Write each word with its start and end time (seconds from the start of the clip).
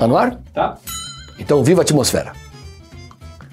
Tá 0.00 0.08
no 0.08 0.16
ar? 0.16 0.40
Tá. 0.54 0.78
Então 1.38 1.62
viva 1.62 1.82
a 1.82 1.84
atmosfera. 1.84 2.32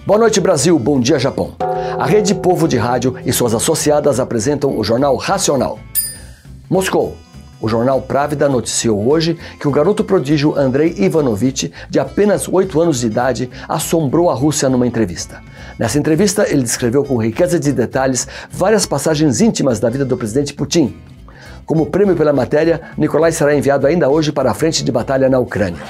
Boa 0.05 0.17
noite, 0.17 0.39
Brasil. 0.39 0.79
Bom 0.79 0.97
dia, 0.97 1.20
Japão. 1.20 1.54
A 1.59 2.05
Rede 2.05 2.33
Povo 2.33 2.70
de 2.70 2.77
Rádio 2.77 3.18
e 3.25 3.34
suas 3.34 3.54
associadas 3.54 4.18
apresentam 4.18 4.79
o 4.79 4.81
jornal 4.81 5.18
Racional. 5.18 5.78
Moscou. 6.70 7.18
O 7.60 7.68
jornal 7.68 8.02
Pravda 8.02 8.47
noticiou 8.47 9.10
hoje 9.10 9.38
que 9.60 9.68
o 9.68 9.71
garoto 9.71 10.05
prodígio 10.05 10.57
Andrei 10.57 10.96
Ivanovich, 10.97 11.70
de 11.89 12.00
apenas 12.00 12.48
8 12.48 12.79
anos 12.79 13.02
de 13.02 13.07
idade, 13.07 13.50
assombrou 13.68 14.29
a 14.29 14.34
Rússia 14.34 14.70
numa 14.70 14.88
entrevista. 14.88 15.41
Nessa 15.77 16.00
entrevista, 16.00 16.50
ele 16.50 16.64
descreveu 16.64 17.04
com 17.04 17.21
riqueza 17.21 17.59
de 17.59 17.73
detalhes 17.73 18.25
várias 18.50 18.86
passagens 18.86 19.41
íntimas 19.41 19.82
da 19.82 19.89
vida 19.89 20.05
do 20.05 20.16
presidente 20.16 20.54
Putin. 20.54 20.95
Como 21.66 21.88
prêmio 21.88 22.16
pela 22.16 22.32
matéria, 22.32 22.79
Nikolai 22.98 23.34
será 23.34 23.54
enviado 23.54 23.86
ainda 23.86 24.07
hoje 24.07 24.32
para 24.32 24.50
a 24.50 24.54
frente 24.54 24.82
de 24.82 24.93
batalha 24.93 25.27
na 25.27 25.39
Ucrânia. 25.39 25.82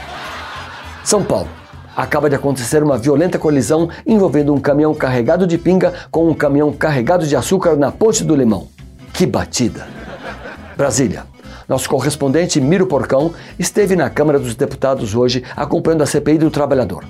São 1.08 1.24
Paulo. 1.24 1.48
Acaba 1.96 2.30
de 2.30 2.36
acontecer 2.36 2.84
uma 2.84 2.98
violenta 2.98 3.40
colisão 3.40 3.88
envolvendo 4.06 4.54
um 4.54 4.60
caminhão 4.60 4.94
carregado 4.94 5.48
de 5.48 5.58
pinga 5.58 5.94
com 6.12 6.28
um 6.28 6.34
caminhão 6.34 6.70
carregado 6.74 7.26
de 7.26 7.34
açúcar 7.34 7.78
na 7.78 7.94
Ponte 7.94 8.26
do 8.26 8.36
Limão. 8.36 8.68
Que 9.14 9.26
batida! 9.26 9.88
Brasília. 10.76 11.24
Nosso 11.66 11.88
correspondente 11.88 12.60
Miro 12.60 12.88
Porcão 12.88 13.32
esteve 13.58 13.96
na 13.96 14.10
Câmara 14.10 14.38
dos 14.38 14.54
Deputados 14.54 15.16
hoje 15.16 15.46
acompanhando 15.56 16.02
a 16.02 16.06
CPI 16.06 16.40
do 16.40 16.52
Trabalhador. 16.52 17.06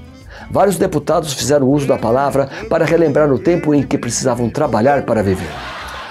Vários 0.52 0.78
deputados 0.78 1.34
fizeram 1.34 1.68
uso 1.68 1.88
da 1.88 1.98
palavra 1.98 2.48
para 2.70 2.86
relembrar 2.86 3.34
o 3.34 3.40
tempo 3.40 3.74
em 3.74 3.82
que 3.82 3.98
precisavam 3.98 4.48
trabalhar 4.48 5.08
para 5.08 5.24
viver. 5.24 5.50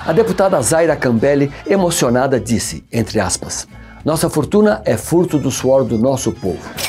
A 0.04 0.12
deputada 0.12 0.60
Zaira 0.60 0.96
Cambelli, 0.96 1.52
emocionada, 1.64 2.40
disse, 2.40 2.84
entre 2.92 3.20
aspas, 3.20 3.68
Nossa 4.04 4.28
fortuna 4.28 4.82
é 4.84 4.96
furto 4.96 5.38
do 5.38 5.52
suor 5.52 5.84
do 5.84 5.96
nosso 5.96 6.32
povo. 6.32 6.85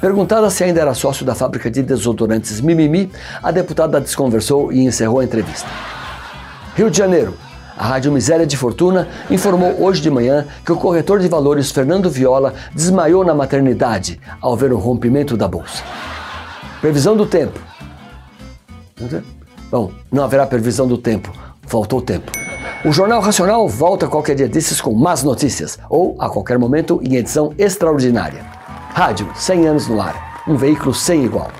Perguntada 0.00 0.48
se 0.48 0.62
ainda 0.62 0.80
era 0.80 0.94
sócio 0.94 1.24
da 1.24 1.34
fábrica 1.34 1.70
de 1.70 1.82
desodorantes 1.82 2.60
Mimimi, 2.60 3.10
a 3.42 3.50
deputada 3.50 4.00
desconversou 4.00 4.72
e 4.72 4.84
encerrou 4.84 5.20
a 5.20 5.24
entrevista. 5.24 5.68
Rio 6.76 6.90
de 6.90 6.98
Janeiro. 6.98 7.34
A 7.76 7.86
Rádio 7.86 8.10
Miséria 8.10 8.46
de 8.46 8.56
Fortuna 8.56 9.06
informou 9.30 9.82
hoje 9.82 10.00
de 10.00 10.10
manhã 10.10 10.46
que 10.64 10.72
o 10.72 10.76
corretor 10.76 11.20
de 11.20 11.28
valores 11.28 11.70
Fernando 11.70 12.10
Viola 12.10 12.54
desmaiou 12.74 13.24
na 13.24 13.34
maternidade 13.34 14.20
ao 14.40 14.56
ver 14.56 14.72
o 14.72 14.78
rompimento 14.78 15.36
da 15.36 15.46
bolsa. 15.46 15.82
Previsão 16.80 17.16
do 17.16 17.24
tempo. 17.24 17.60
Bom, 19.70 19.92
não 20.10 20.24
haverá 20.24 20.44
previsão 20.46 20.88
do 20.88 20.98
tempo. 20.98 21.32
Faltou 21.66 22.00
tempo. 22.00 22.32
O 22.84 22.92
Jornal 22.92 23.20
Racional 23.20 23.68
volta 23.68 24.08
qualquer 24.08 24.34
dia 24.34 24.48
desses 24.48 24.80
com 24.80 24.92
más 24.92 25.22
notícias, 25.22 25.78
ou 25.88 26.16
a 26.18 26.28
qualquer 26.28 26.58
momento 26.58 27.00
em 27.02 27.16
edição 27.16 27.52
extraordinária. 27.58 28.57
Rádio, 28.90 29.30
100 29.34 29.66
anos 29.66 29.88
no 29.88 30.00
ar. 30.00 30.42
Um 30.46 30.56
veículo 30.56 30.94
sem 30.94 31.24
igual. 31.24 31.52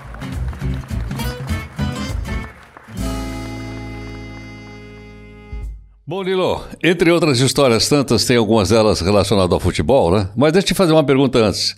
Bom, 6.07 6.23
Lilo, 6.23 6.65
entre 6.83 7.11
outras 7.11 7.39
histórias 7.39 7.89
tantas, 7.89 8.25
tem 8.25 8.39
algumas 8.39 8.71
delas 8.71 9.01
relacionadas 9.01 9.53
ao 9.53 9.61
futebol, 9.61 10.11
né? 10.11 10.31
Mas 10.35 10.53
deixa 10.53 10.65
eu 10.65 10.69
te 10.69 10.75
fazer 10.75 10.93
uma 10.93 11.05
pergunta 11.05 11.39
antes. 11.39 11.77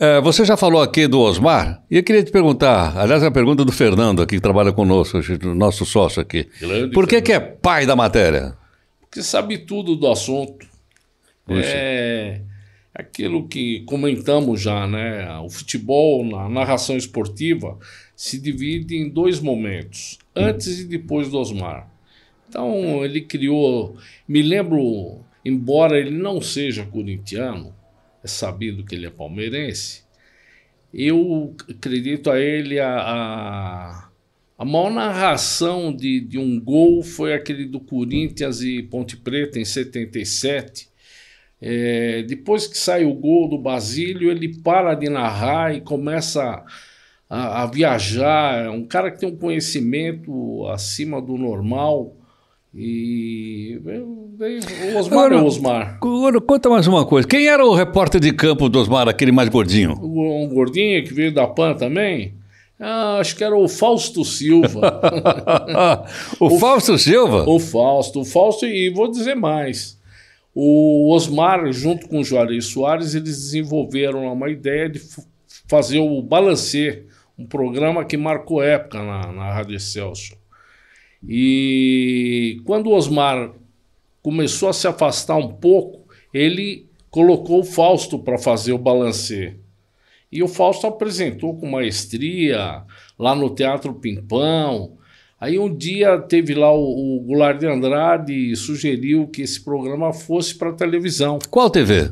É, 0.00 0.20
você 0.20 0.44
já 0.44 0.56
falou 0.56 0.82
aqui 0.82 1.06
do 1.06 1.20
Osmar, 1.20 1.80
e 1.88 1.96
eu 1.96 2.02
queria 2.02 2.22
te 2.22 2.30
perguntar, 2.32 2.96
aliás, 2.96 3.22
é 3.22 3.26
a 3.26 3.30
pergunta 3.30 3.64
do 3.64 3.72
Fernando 3.72 4.20
aqui, 4.20 4.34
que 4.34 4.42
trabalha 4.42 4.72
conosco, 4.72 5.20
nosso 5.54 5.86
sócio 5.86 6.20
aqui. 6.20 6.48
Grande 6.60 6.92
Por 6.92 7.06
que, 7.06 7.22
que 7.22 7.32
é 7.32 7.38
pai 7.38 7.86
da 7.86 7.94
matéria? 7.94 8.54
Porque 9.00 9.22
sabe 9.22 9.58
tudo 9.58 9.94
do 9.94 10.08
assunto. 10.08 10.66
Puxa. 11.46 11.62
É 11.64 12.40
aquilo 12.94 13.48
que 13.48 13.80
comentamos 13.80 14.60
já, 14.60 14.86
né? 14.86 15.38
O 15.40 15.48
futebol, 15.48 16.24
na 16.24 16.48
narração 16.48 16.96
esportiva, 16.96 17.78
se 18.16 18.38
divide 18.38 18.96
em 18.96 19.08
dois 19.08 19.40
momentos, 19.40 20.18
antes 20.34 20.80
e 20.80 20.84
depois 20.84 21.28
do 21.28 21.38
Osmar. 21.38 21.88
Então, 22.48 23.04
ele 23.04 23.20
criou. 23.20 23.96
Me 24.26 24.42
lembro, 24.42 25.20
embora 25.44 25.98
ele 25.98 26.10
não 26.10 26.40
seja 26.40 26.84
corintiano, 26.84 27.74
é 28.24 28.26
sabido 28.26 28.84
que 28.84 28.94
ele 28.94 29.06
é 29.06 29.10
palmeirense, 29.10 30.02
eu 30.92 31.54
acredito 31.68 32.30
a 32.30 32.40
ele 32.40 32.80
a, 32.80 32.98
a, 32.98 34.08
a 34.56 34.64
maior 34.64 34.90
narração 34.90 35.94
de, 35.94 36.20
de 36.20 36.38
um 36.38 36.58
gol 36.58 37.02
foi 37.02 37.34
aquele 37.34 37.66
do 37.66 37.78
Corinthians 37.78 38.62
e 38.62 38.82
Ponte 38.82 39.16
Preta 39.16 39.60
em 39.60 39.64
77. 39.64 40.87
É, 41.60 42.22
depois 42.28 42.66
que 42.66 42.78
sai 42.78 43.04
o 43.04 43.12
gol 43.14 43.48
do 43.48 43.58
Basílio, 43.58 44.30
ele 44.30 44.56
para 44.62 44.94
de 44.94 45.08
narrar 45.08 45.74
e 45.74 45.80
começa 45.80 46.62
a, 47.28 47.62
a 47.62 47.66
viajar. 47.66 48.66
É 48.66 48.70
um 48.70 48.84
cara 48.84 49.10
que 49.10 49.18
tem 49.18 49.28
um 49.28 49.36
conhecimento 49.36 50.66
acima 50.68 51.20
do 51.20 51.36
normal. 51.36 52.14
E 52.74 53.80
o 53.84 54.98
Osmar 54.98 55.18
Agora- 55.24 55.34
é 55.34 55.38
o 55.42 55.44
Osmar. 55.46 55.94
Agora, 56.00 56.40
conta 56.40 56.68
mais 56.70 56.86
uma 56.86 57.04
coisa. 57.04 57.26
Quem 57.26 57.48
era 57.48 57.64
o 57.66 57.74
repórter 57.74 58.20
de 58.20 58.32
campo 58.32 58.68
do 58.68 58.78
Osmar, 58.78 59.08
aquele 59.08 59.32
mais 59.32 59.48
gordinho? 59.48 59.98
O- 60.00 60.44
Um 60.44 60.48
gordinho 60.48 61.02
que 61.02 61.12
veio 61.12 61.32
da 61.32 61.46
PAN 61.46 61.74
também. 61.74 62.34
Ah, 62.78 63.18
acho 63.18 63.34
que 63.34 63.42
era 63.42 63.56
o 63.56 63.66
Fausto 63.66 64.24
Silva. 64.24 65.00
o, 66.38 66.58
Fausto 66.60 66.96
Silva? 66.96 67.44
o 67.48 67.58
Fausto. 67.58 68.20
O 68.20 68.24
Fausto, 68.24 68.64
e 68.66 68.90
vou 68.90 69.10
dizer 69.10 69.34
mais. 69.34 69.97
O 70.54 71.12
Osmar, 71.14 71.72
junto 71.72 72.08
com 72.08 72.20
o 72.20 72.24
Juarez 72.24 72.66
Soares, 72.66 73.14
eles 73.14 73.36
desenvolveram 73.36 74.32
uma 74.32 74.50
ideia 74.50 74.88
de 74.88 75.00
fazer 75.68 75.98
o 75.98 76.20
Balancê, 76.22 77.06
um 77.38 77.46
programa 77.46 78.04
que 78.04 78.16
marcou 78.16 78.62
época 78.62 78.98
na, 78.98 79.32
na 79.32 79.52
Rádio 79.52 79.76
Excelsior. 79.76 80.38
E 81.26 82.60
quando 82.64 82.88
o 82.88 82.94
Osmar 82.94 83.52
começou 84.22 84.68
a 84.68 84.72
se 84.72 84.86
afastar 84.86 85.36
um 85.36 85.48
pouco, 85.48 86.08
ele 86.32 86.88
colocou 87.10 87.60
o 87.60 87.64
Fausto 87.64 88.18
para 88.18 88.38
fazer 88.38 88.72
o 88.72 88.78
Balancê. 88.78 89.56
E 90.30 90.42
o 90.42 90.48
Fausto 90.48 90.86
apresentou 90.86 91.56
com 91.56 91.70
maestria 91.70 92.84
lá 93.18 93.34
no 93.34 93.54
Teatro 93.54 93.94
Pimpão. 93.94 94.98
Aí 95.40 95.58
um 95.58 95.72
dia 95.74 96.18
teve 96.18 96.54
lá 96.54 96.72
o, 96.72 97.16
o 97.16 97.20
Goulart 97.20 97.58
de 97.60 97.66
Andrade 97.66 98.32
e 98.32 98.56
sugeriu 98.56 99.28
que 99.28 99.42
esse 99.42 99.62
programa 99.62 100.12
fosse 100.12 100.54
para 100.54 100.72
televisão. 100.72 101.38
Qual 101.50 101.70
TV? 101.70 102.10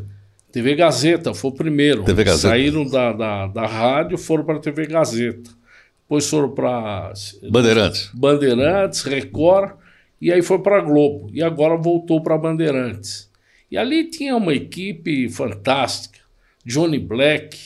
TV 0.53 0.75
Gazeta 0.77 1.35
foi 1.35 1.51
o 1.51 1.55
primeiro. 1.55 2.05
TV 2.05 2.23
Gazeta. 2.25 2.49
Saíram 2.49 2.85
da, 2.89 3.13
da, 3.13 3.47
da 3.49 3.67
rádio, 3.67 4.17
foram 4.17 4.45
para 4.45 4.57
a 4.57 4.61
TV 4.61 4.87
Gazeta. 4.87 5.51
Depois 6.03 6.29
foram 6.31 6.51
para 6.51 7.13
Bandeirantes. 7.51 8.11
Bandeirantes, 8.15 9.03
Record, 9.03 9.73
e 10.21 10.33
aí 10.33 10.41
foi 10.41 10.61
para 10.61 10.81
Globo. 10.81 11.29
E 11.33 11.43
agora 11.43 11.77
voltou 11.77 12.23
para 12.23 12.39
Bandeirantes. 12.39 13.29
E 13.71 13.77
ali 13.77 14.05
tinha 14.09 14.37
uma 14.37 14.55
equipe 14.55 15.29
fantástica. 15.29 16.21
Johnny 16.65 16.99
Black, 17.01 17.59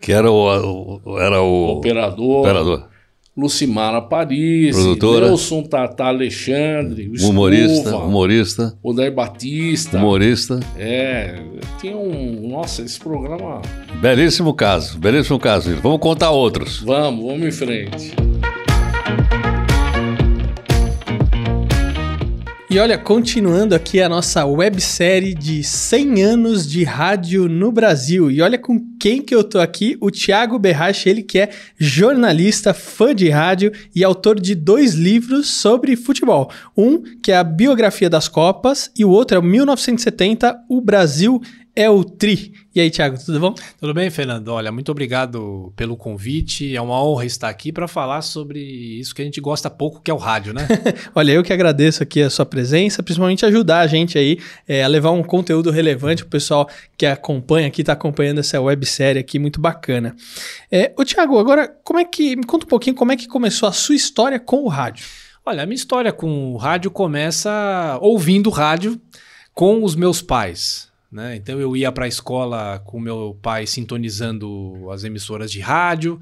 Que 0.00 0.12
era 0.12 0.30
o, 0.30 1.00
o- 1.04 1.18
era 1.18 1.42
o 1.42 1.70
operador, 1.72 2.40
operador. 2.40 2.88
Lucimara 3.38 4.02
Paris, 4.02 4.74
Produtora. 4.74 5.26
Nelson 5.28 5.62
Tata 5.62 6.06
Alexandre, 6.06 7.08
o 7.08 7.28
Humorista, 7.28 7.72
Escova, 7.84 8.04
humorista, 8.04 8.78
Odair 8.82 9.14
Batista. 9.14 9.96
humorista. 9.98 10.58
É, 10.76 11.40
tinha 11.80 11.96
um. 11.96 12.48
Nossa, 12.48 12.82
esse 12.82 12.98
programa. 12.98 13.62
Belíssimo 14.00 14.52
caso, 14.52 14.98
belíssimo 14.98 15.38
caso. 15.38 15.72
Vamos 15.80 16.00
contar 16.00 16.30
outros. 16.30 16.80
Vamos, 16.80 17.24
vamos 17.24 17.46
em 17.46 17.52
frente. 17.52 18.12
E 22.70 22.78
olha, 22.78 22.98
continuando 22.98 23.74
aqui 23.74 23.98
a 23.98 24.10
nossa 24.10 24.44
websérie 24.44 25.32
de 25.32 25.64
100 25.64 26.22
anos 26.22 26.68
de 26.68 26.84
rádio 26.84 27.48
no 27.48 27.72
Brasil. 27.72 28.30
E 28.30 28.42
olha 28.42 28.58
com 28.58 28.78
quem 29.00 29.22
que 29.22 29.34
eu 29.34 29.42
tô 29.42 29.58
aqui, 29.58 29.96
o 30.02 30.10
Thiago 30.10 30.58
Berrache, 30.58 31.08
ele 31.08 31.22
que 31.22 31.38
é 31.38 31.48
jornalista, 31.78 32.74
fã 32.74 33.14
de 33.14 33.30
rádio 33.30 33.72
e 33.94 34.04
autor 34.04 34.38
de 34.38 34.54
dois 34.54 34.92
livros 34.92 35.48
sobre 35.48 35.96
futebol. 35.96 36.50
Um 36.76 37.02
que 37.22 37.32
é 37.32 37.38
a 37.38 37.42
biografia 37.42 38.10
das 38.10 38.28
Copas 38.28 38.90
e 38.94 39.02
o 39.02 39.08
outro 39.08 39.38
é 39.38 39.40
o 39.40 39.42
1970, 39.42 40.66
O 40.68 40.82
Brasil 40.82 41.40
é 41.74 41.88
o 41.88 42.04
Tri. 42.04 42.52
E 42.78 42.80
aí, 42.80 42.90
Thiago, 42.92 43.18
tudo 43.18 43.40
bom? 43.40 43.56
Tudo 43.80 43.92
bem, 43.92 44.08
Fernando? 44.08 44.50
Olha, 44.50 44.70
muito 44.70 44.92
obrigado 44.92 45.72
pelo 45.74 45.96
convite. 45.96 46.76
É 46.76 46.80
uma 46.80 47.02
honra 47.02 47.24
estar 47.24 47.48
aqui 47.48 47.72
para 47.72 47.88
falar 47.88 48.22
sobre 48.22 48.60
isso 48.60 49.12
que 49.12 49.20
a 49.20 49.24
gente 49.24 49.40
gosta 49.40 49.68
pouco, 49.68 50.00
que 50.00 50.12
é 50.12 50.14
o 50.14 50.16
rádio, 50.16 50.54
né? 50.54 50.64
Olha, 51.12 51.32
eu 51.32 51.42
que 51.42 51.52
agradeço 51.52 52.04
aqui 52.04 52.22
a 52.22 52.30
sua 52.30 52.46
presença, 52.46 53.02
principalmente 53.02 53.44
ajudar 53.44 53.80
a 53.80 53.88
gente 53.88 54.16
aí 54.16 54.38
é, 54.68 54.84
a 54.84 54.86
levar 54.86 55.10
um 55.10 55.24
conteúdo 55.24 55.72
relevante 55.72 56.22
pro 56.22 56.30
pessoal 56.30 56.70
que 56.96 57.04
acompanha 57.04 57.66
aqui, 57.66 57.82
tá 57.82 57.94
acompanhando 57.94 58.38
essa 58.38 58.60
websérie 58.60 59.18
aqui, 59.18 59.40
muito 59.40 59.60
bacana. 59.60 60.14
É, 60.70 60.92
ô 60.96 61.04
Thiago, 61.04 61.36
agora, 61.36 61.66
como 61.82 61.98
é 61.98 62.04
que. 62.04 62.36
Me 62.36 62.44
conta 62.44 62.64
um 62.64 62.68
pouquinho 62.68 62.94
como 62.94 63.10
é 63.10 63.16
que 63.16 63.26
começou 63.26 63.68
a 63.68 63.72
sua 63.72 63.96
história 63.96 64.38
com 64.38 64.62
o 64.62 64.68
rádio. 64.68 65.04
Olha, 65.44 65.64
a 65.64 65.66
minha 65.66 65.74
história 65.74 66.12
com 66.12 66.52
o 66.52 66.56
rádio 66.56 66.92
começa 66.92 67.98
ouvindo 68.00 68.50
rádio 68.50 69.00
com 69.52 69.82
os 69.82 69.96
meus 69.96 70.22
pais. 70.22 70.87
Né? 71.10 71.36
Então 71.36 71.58
eu 71.60 71.76
ia 71.76 71.90
para 71.90 72.04
a 72.04 72.08
escola 72.08 72.78
com 72.80 73.00
meu 73.00 73.38
pai 73.40 73.66
sintonizando 73.66 74.90
as 74.90 75.04
emissoras 75.04 75.50
de 75.50 75.60
rádio. 75.60 76.20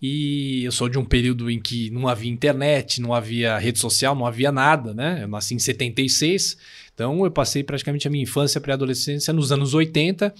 E 0.00 0.62
eu 0.64 0.70
sou 0.70 0.88
de 0.88 0.96
um 0.96 1.04
período 1.04 1.50
em 1.50 1.60
que 1.60 1.90
não 1.90 2.06
havia 2.06 2.30
internet, 2.30 3.00
não 3.00 3.12
havia 3.12 3.58
rede 3.58 3.80
social, 3.80 4.14
não 4.14 4.26
havia 4.26 4.52
nada, 4.52 4.94
né? 4.94 5.24
Eu 5.24 5.28
nasci 5.28 5.54
em 5.54 5.58
76, 5.58 6.56
então 6.94 7.24
eu 7.24 7.30
passei 7.32 7.64
praticamente 7.64 8.06
a 8.06 8.10
minha 8.10 8.22
infância, 8.22 8.60
pré-adolescência 8.60 9.32
nos 9.32 9.50
anos 9.50 9.74
80. 9.74 10.32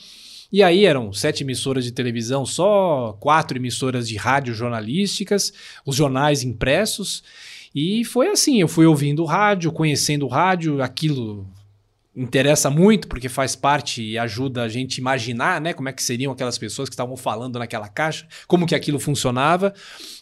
E 0.51 0.63
aí 0.63 0.87
eram 0.87 1.13
sete 1.13 1.43
emissoras 1.43 1.85
de 1.85 1.93
televisão, 1.93 2.47
só 2.47 3.17
quatro 3.21 3.59
emissoras 3.59 4.09
de 4.09 4.17
rádio 4.17 4.55
jornalísticas, 4.55 5.53
os 5.85 5.97
jornais 5.97 6.45
impressos. 6.45 7.23
E 7.75 8.05
foi 8.05 8.29
assim, 8.29 8.61
eu 8.61 8.69
fui 8.69 8.87
ouvindo 8.87 9.25
rádio, 9.25 9.73
conhecendo 9.73 10.27
rádio, 10.27 10.81
aquilo 10.81 11.47
interessa 12.19 12.69
muito 12.69 13.07
porque 13.07 13.29
faz 13.29 13.55
parte 13.55 14.03
e 14.03 14.19
ajuda 14.19 14.63
a 14.63 14.69
gente 14.69 14.99
imaginar, 14.99 15.61
né, 15.61 15.73
como 15.73 15.89
é 15.89 15.93
que 15.93 16.03
seriam 16.03 16.33
aquelas 16.33 16.59
pessoas 16.59 16.89
que 16.89 16.95
estavam 16.95 17.17
falando 17.17 17.59
naquela 17.59 17.89
caixa, 17.89 18.27
como 18.47 18.67
que 18.67 18.75
aquilo 18.75 18.99
funcionava. 18.99 19.73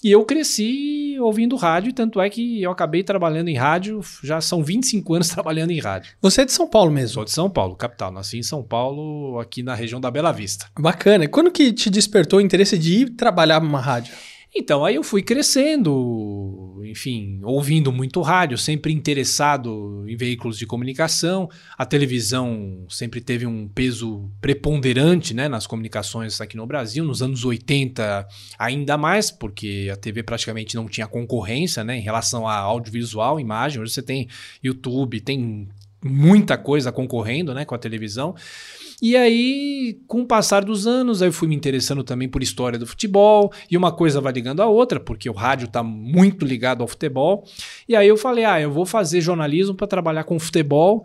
E 0.04 0.12
eu 0.12 0.24
cresci 0.24 1.16
ouvindo 1.18 1.56
rádio, 1.56 1.92
tanto 1.92 2.20
é 2.20 2.28
que 2.28 2.62
eu 2.62 2.70
acabei 2.70 3.02
trabalhando 3.02 3.48
em 3.48 3.56
rádio, 3.56 4.00
já 4.22 4.40
são 4.40 4.62
25 4.62 5.14
anos 5.14 5.28
trabalhando 5.30 5.70
em 5.70 5.80
rádio. 5.80 6.12
Você 6.20 6.42
é 6.42 6.44
de 6.44 6.52
São 6.52 6.68
Paulo 6.68 6.92
mesmo? 6.92 7.14
Sou 7.14 7.24
de 7.24 7.30
São 7.30 7.48
Paulo, 7.48 7.74
capital. 7.74 8.12
Nasci 8.12 8.38
em 8.38 8.42
São 8.42 8.62
Paulo, 8.62 9.38
aqui 9.40 9.62
na 9.62 9.74
região 9.74 10.00
da 10.00 10.10
Bela 10.10 10.32
Vista. 10.32 10.66
Bacana. 10.78 11.24
E 11.24 11.28
quando 11.28 11.50
que 11.50 11.72
te 11.72 11.88
despertou 11.88 12.38
o 12.38 12.42
interesse 12.42 12.78
de 12.78 13.00
ir 13.00 13.10
trabalhar 13.10 13.60
numa 13.60 13.80
rádio? 13.80 14.12
Então, 14.58 14.86
aí 14.86 14.94
eu 14.94 15.02
fui 15.04 15.20
crescendo, 15.20 16.80
enfim, 16.82 17.40
ouvindo 17.42 17.92
muito 17.92 18.22
rádio, 18.22 18.56
sempre 18.56 18.90
interessado 18.90 20.02
em 20.08 20.16
veículos 20.16 20.56
de 20.56 20.64
comunicação. 20.66 21.46
A 21.76 21.84
televisão 21.84 22.86
sempre 22.88 23.20
teve 23.20 23.46
um 23.46 23.68
peso 23.68 24.30
preponderante 24.40 25.34
né, 25.34 25.46
nas 25.46 25.66
comunicações 25.66 26.40
aqui 26.40 26.56
no 26.56 26.66
Brasil. 26.66 27.04
Nos 27.04 27.20
anos 27.20 27.44
80, 27.44 28.26
ainda 28.58 28.96
mais, 28.96 29.30
porque 29.30 29.90
a 29.92 29.96
TV 29.96 30.22
praticamente 30.22 30.74
não 30.74 30.88
tinha 30.88 31.06
concorrência 31.06 31.84
né, 31.84 31.98
em 31.98 32.02
relação 32.02 32.48
a 32.48 32.56
audiovisual, 32.56 33.38
imagem. 33.38 33.82
Hoje 33.82 33.92
você 33.92 34.02
tem 34.02 34.26
YouTube, 34.64 35.20
tem 35.20 35.68
muita 36.02 36.56
coisa 36.56 36.90
concorrendo 36.90 37.52
né, 37.52 37.66
com 37.66 37.74
a 37.74 37.78
televisão. 37.78 38.34
E 39.00 39.16
aí, 39.16 39.98
com 40.06 40.22
o 40.22 40.26
passar 40.26 40.64
dos 40.64 40.86
anos, 40.86 41.20
aí 41.20 41.28
eu 41.28 41.32
fui 41.32 41.46
me 41.48 41.54
interessando 41.54 42.02
também 42.02 42.28
por 42.28 42.42
história 42.42 42.78
do 42.78 42.86
futebol, 42.86 43.52
e 43.70 43.76
uma 43.76 43.92
coisa 43.92 44.20
vai 44.20 44.32
ligando 44.32 44.62
à 44.62 44.66
outra, 44.66 44.98
porque 44.98 45.28
o 45.28 45.34
rádio 45.34 45.66
está 45.66 45.82
muito 45.82 46.46
ligado 46.46 46.80
ao 46.80 46.88
futebol. 46.88 47.44
E 47.88 47.94
aí 47.94 48.08
eu 48.08 48.16
falei: 48.16 48.44
ah, 48.44 48.60
eu 48.60 48.70
vou 48.70 48.86
fazer 48.86 49.20
jornalismo 49.20 49.74
para 49.74 49.86
trabalhar 49.86 50.24
com 50.24 50.38
futebol 50.38 51.04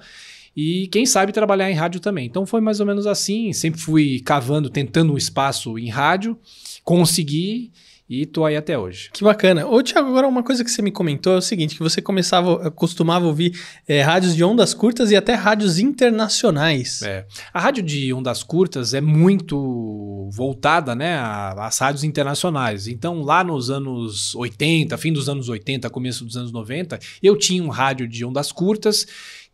e 0.55 0.87
quem 0.87 1.05
sabe 1.05 1.31
trabalhar 1.31 1.71
em 1.71 1.75
rádio 1.75 1.99
também. 1.99 2.25
Então 2.25 2.45
foi 2.45 2.61
mais 2.61 2.79
ou 2.79 2.85
menos 2.85 3.07
assim, 3.07 3.53
sempre 3.53 3.79
fui 3.79 4.19
cavando, 4.19 4.69
tentando 4.69 5.13
um 5.13 5.17
espaço 5.17 5.77
em 5.77 5.89
rádio, 5.89 6.37
consegui 6.83 7.71
e 8.11 8.25
tô 8.25 8.43
aí 8.43 8.57
até 8.57 8.77
hoje. 8.77 9.09
Que 9.13 9.23
bacana. 9.23 9.65
Ô, 9.65 9.81
Thiago, 9.81 10.09
agora 10.09 10.27
uma 10.27 10.43
coisa 10.43 10.65
que 10.65 10.69
você 10.69 10.81
me 10.81 10.91
comentou 10.91 11.31
é 11.31 11.37
o 11.37 11.41
seguinte: 11.41 11.75
que 11.75 11.81
você 11.81 12.01
começava, 12.01 12.69
costumava 12.71 13.25
ouvir 13.25 13.57
é, 13.87 14.01
rádios 14.01 14.35
de 14.35 14.43
ondas 14.43 14.73
curtas 14.73 15.11
e 15.11 15.15
até 15.15 15.33
rádios 15.33 15.79
internacionais. 15.79 17.01
É. 17.03 17.25
A 17.53 17.61
rádio 17.61 17.81
de 17.81 18.13
ondas 18.13 18.43
curtas 18.43 18.93
é 18.93 18.99
muito 18.99 20.29
voltada 20.33 20.93
né, 20.93 21.17
às 21.17 21.79
rádios 21.79 22.03
internacionais. 22.03 22.85
Então, 22.85 23.21
lá 23.21 23.45
nos 23.45 23.69
anos 23.69 24.35
80, 24.35 24.97
fim 24.97 25.13
dos 25.13 25.29
anos 25.29 25.47
80, 25.47 25.89
começo 25.89 26.25
dos 26.25 26.35
anos 26.35 26.51
90, 26.51 26.99
eu 27.23 27.37
tinha 27.37 27.63
um 27.63 27.69
rádio 27.69 28.09
de 28.09 28.25
ondas 28.25 28.51
curtas 28.51 29.07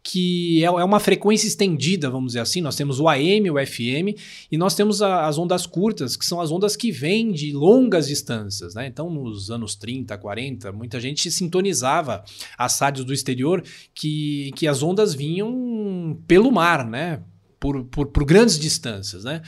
que 0.03 0.63
é, 0.63 0.67
é 0.67 0.83
uma 0.83 0.99
frequência 0.99 1.47
estendida, 1.47 2.09
vamos 2.09 2.27
dizer 2.27 2.39
assim. 2.39 2.61
Nós 2.61 2.75
temos 2.75 2.99
o 2.99 3.07
AM, 3.07 3.49
o 3.49 3.65
FM, 3.65 4.17
e 4.51 4.57
nós 4.57 4.73
temos 4.73 5.01
a, 5.01 5.27
as 5.27 5.37
ondas 5.37 5.65
curtas, 5.65 6.15
que 6.15 6.25
são 6.25 6.39
as 6.39 6.51
ondas 6.51 6.75
que 6.75 6.91
vêm 6.91 7.31
de 7.31 7.51
longas 7.51 8.07
distâncias. 8.07 8.73
Né? 8.73 8.87
Então, 8.87 9.09
nos 9.09 9.51
anos 9.51 9.75
30, 9.75 10.17
40, 10.17 10.71
muita 10.71 10.99
gente 10.99 11.29
sintonizava 11.29 12.23
as 12.57 12.79
rádios 12.79 13.05
do 13.05 13.13
exterior 13.13 13.63
que, 13.93 14.51
que 14.55 14.67
as 14.67 14.81
ondas 14.81 15.13
vinham 15.13 16.17
pelo 16.27 16.51
mar, 16.51 16.87
né? 16.87 17.21
Por, 17.59 17.83
por, 17.85 18.07
por, 18.07 18.25
grandes 18.25 18.59
distâncias, 18.59 19.23
né? 19.23 19.41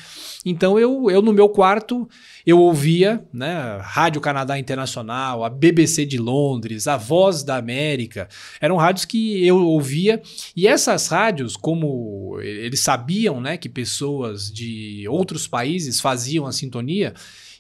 Então 0.45 0.79
eu, 0.79 1.09
eu 1.11 1.21
no 1.21 1.31
meu 1.31 1.49
quarto 1.49 2.09
eu 2.45 2.59
ouvia, 2.59 3.23
né, 3.31 3.79
Rádio 3.81 4.19
Canadá 4.19 4.57
Internacional, 4.57 5.43
a 5.43 5.49
BBC 5.49 6.05
de 6.05 6.17
Londres, 6.17 6.87
a 6.87 6.97
Voz 6.97 7.43
da 7.43 7.57
América, 7.57 8.27
eram 8.59 8.77
rádios 8.77 9.05
que 9.05 9.45
eu 9.45 9.57
ouvia 9.57 10.21
e 10.55 10.67
essas 10.67 11.07
rádios, 11.07 11.55
como 11.55 12.39
eles 12.41 12.79
sabiam, 12.79 13.39
né, 13.39 13.57
que 13.57 13.69
pessoas 13.69 14.51
de 14.51 15.05
outros 15.07 15.47
países 15.47 15.99
faziam 15.99 16.47
a 16.47 16.51
sintonia, 16.51 17.13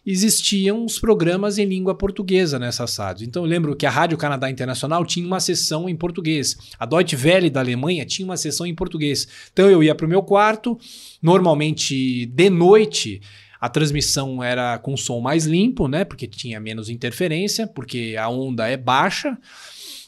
existiam 0.05 0.85
os 0.85 0.99
programas 0.99 1.57
em 1.57 1.65
língua 1.65 1.95
portuguesa 1.95 2.57
nessas 2.57 2.95
rádios. 2.97 3.27
Então 3.27 3.43
eu 3.43 3.49
lembro 3.49 3.75
que 3.75 3.85
a 3.85 3.89
Rádio 3.89 4.17
Canadá 4.17 4.49
Internacional 4.49 5.05
tinha 5.05 5.25
uma 5.25 5.39
sessão 5.39 5.89
em 5.89 5.95
português. 5.95 6.57
A 6.77 6.85
Deutsche 6.85 7.15
Welle 7.15 7.49
da 7.49 7.59
Alemanha 7.59 8.05
tinha 8.05 8.25
uma 8.25 8.37
sessão 8.37 8.65
em 8.65 8.75
português. 8.75 9.27
Então 9.51 9.69
eu 9.69 9.83
ia 9.83 9.95
para 9.95 10.05
o 10.05 10.09
meu 10.09 10.23
quarto, 10.23 10.77
normalmente 11.21 12.25
de 12.25 12.49
noite, 12.49 13.21
a 13.59 13.67
transmissão 13.67 14.41
era 14.41 14.77
com 14.77 14.95
som 14.95 15.19
mais 15.19 15.45
limpo, 15.45 15.87
né? 15.87 16.05
Porque 16.05 16.27
tinha 16.27 16.59
menos 16.59 16.89
interferência, 16.89 17.67
porque 17.67 18.15
a 18.17 18.29
onda 18.29 18.67
é 18.67 18.77
baixa. 18.77 19.37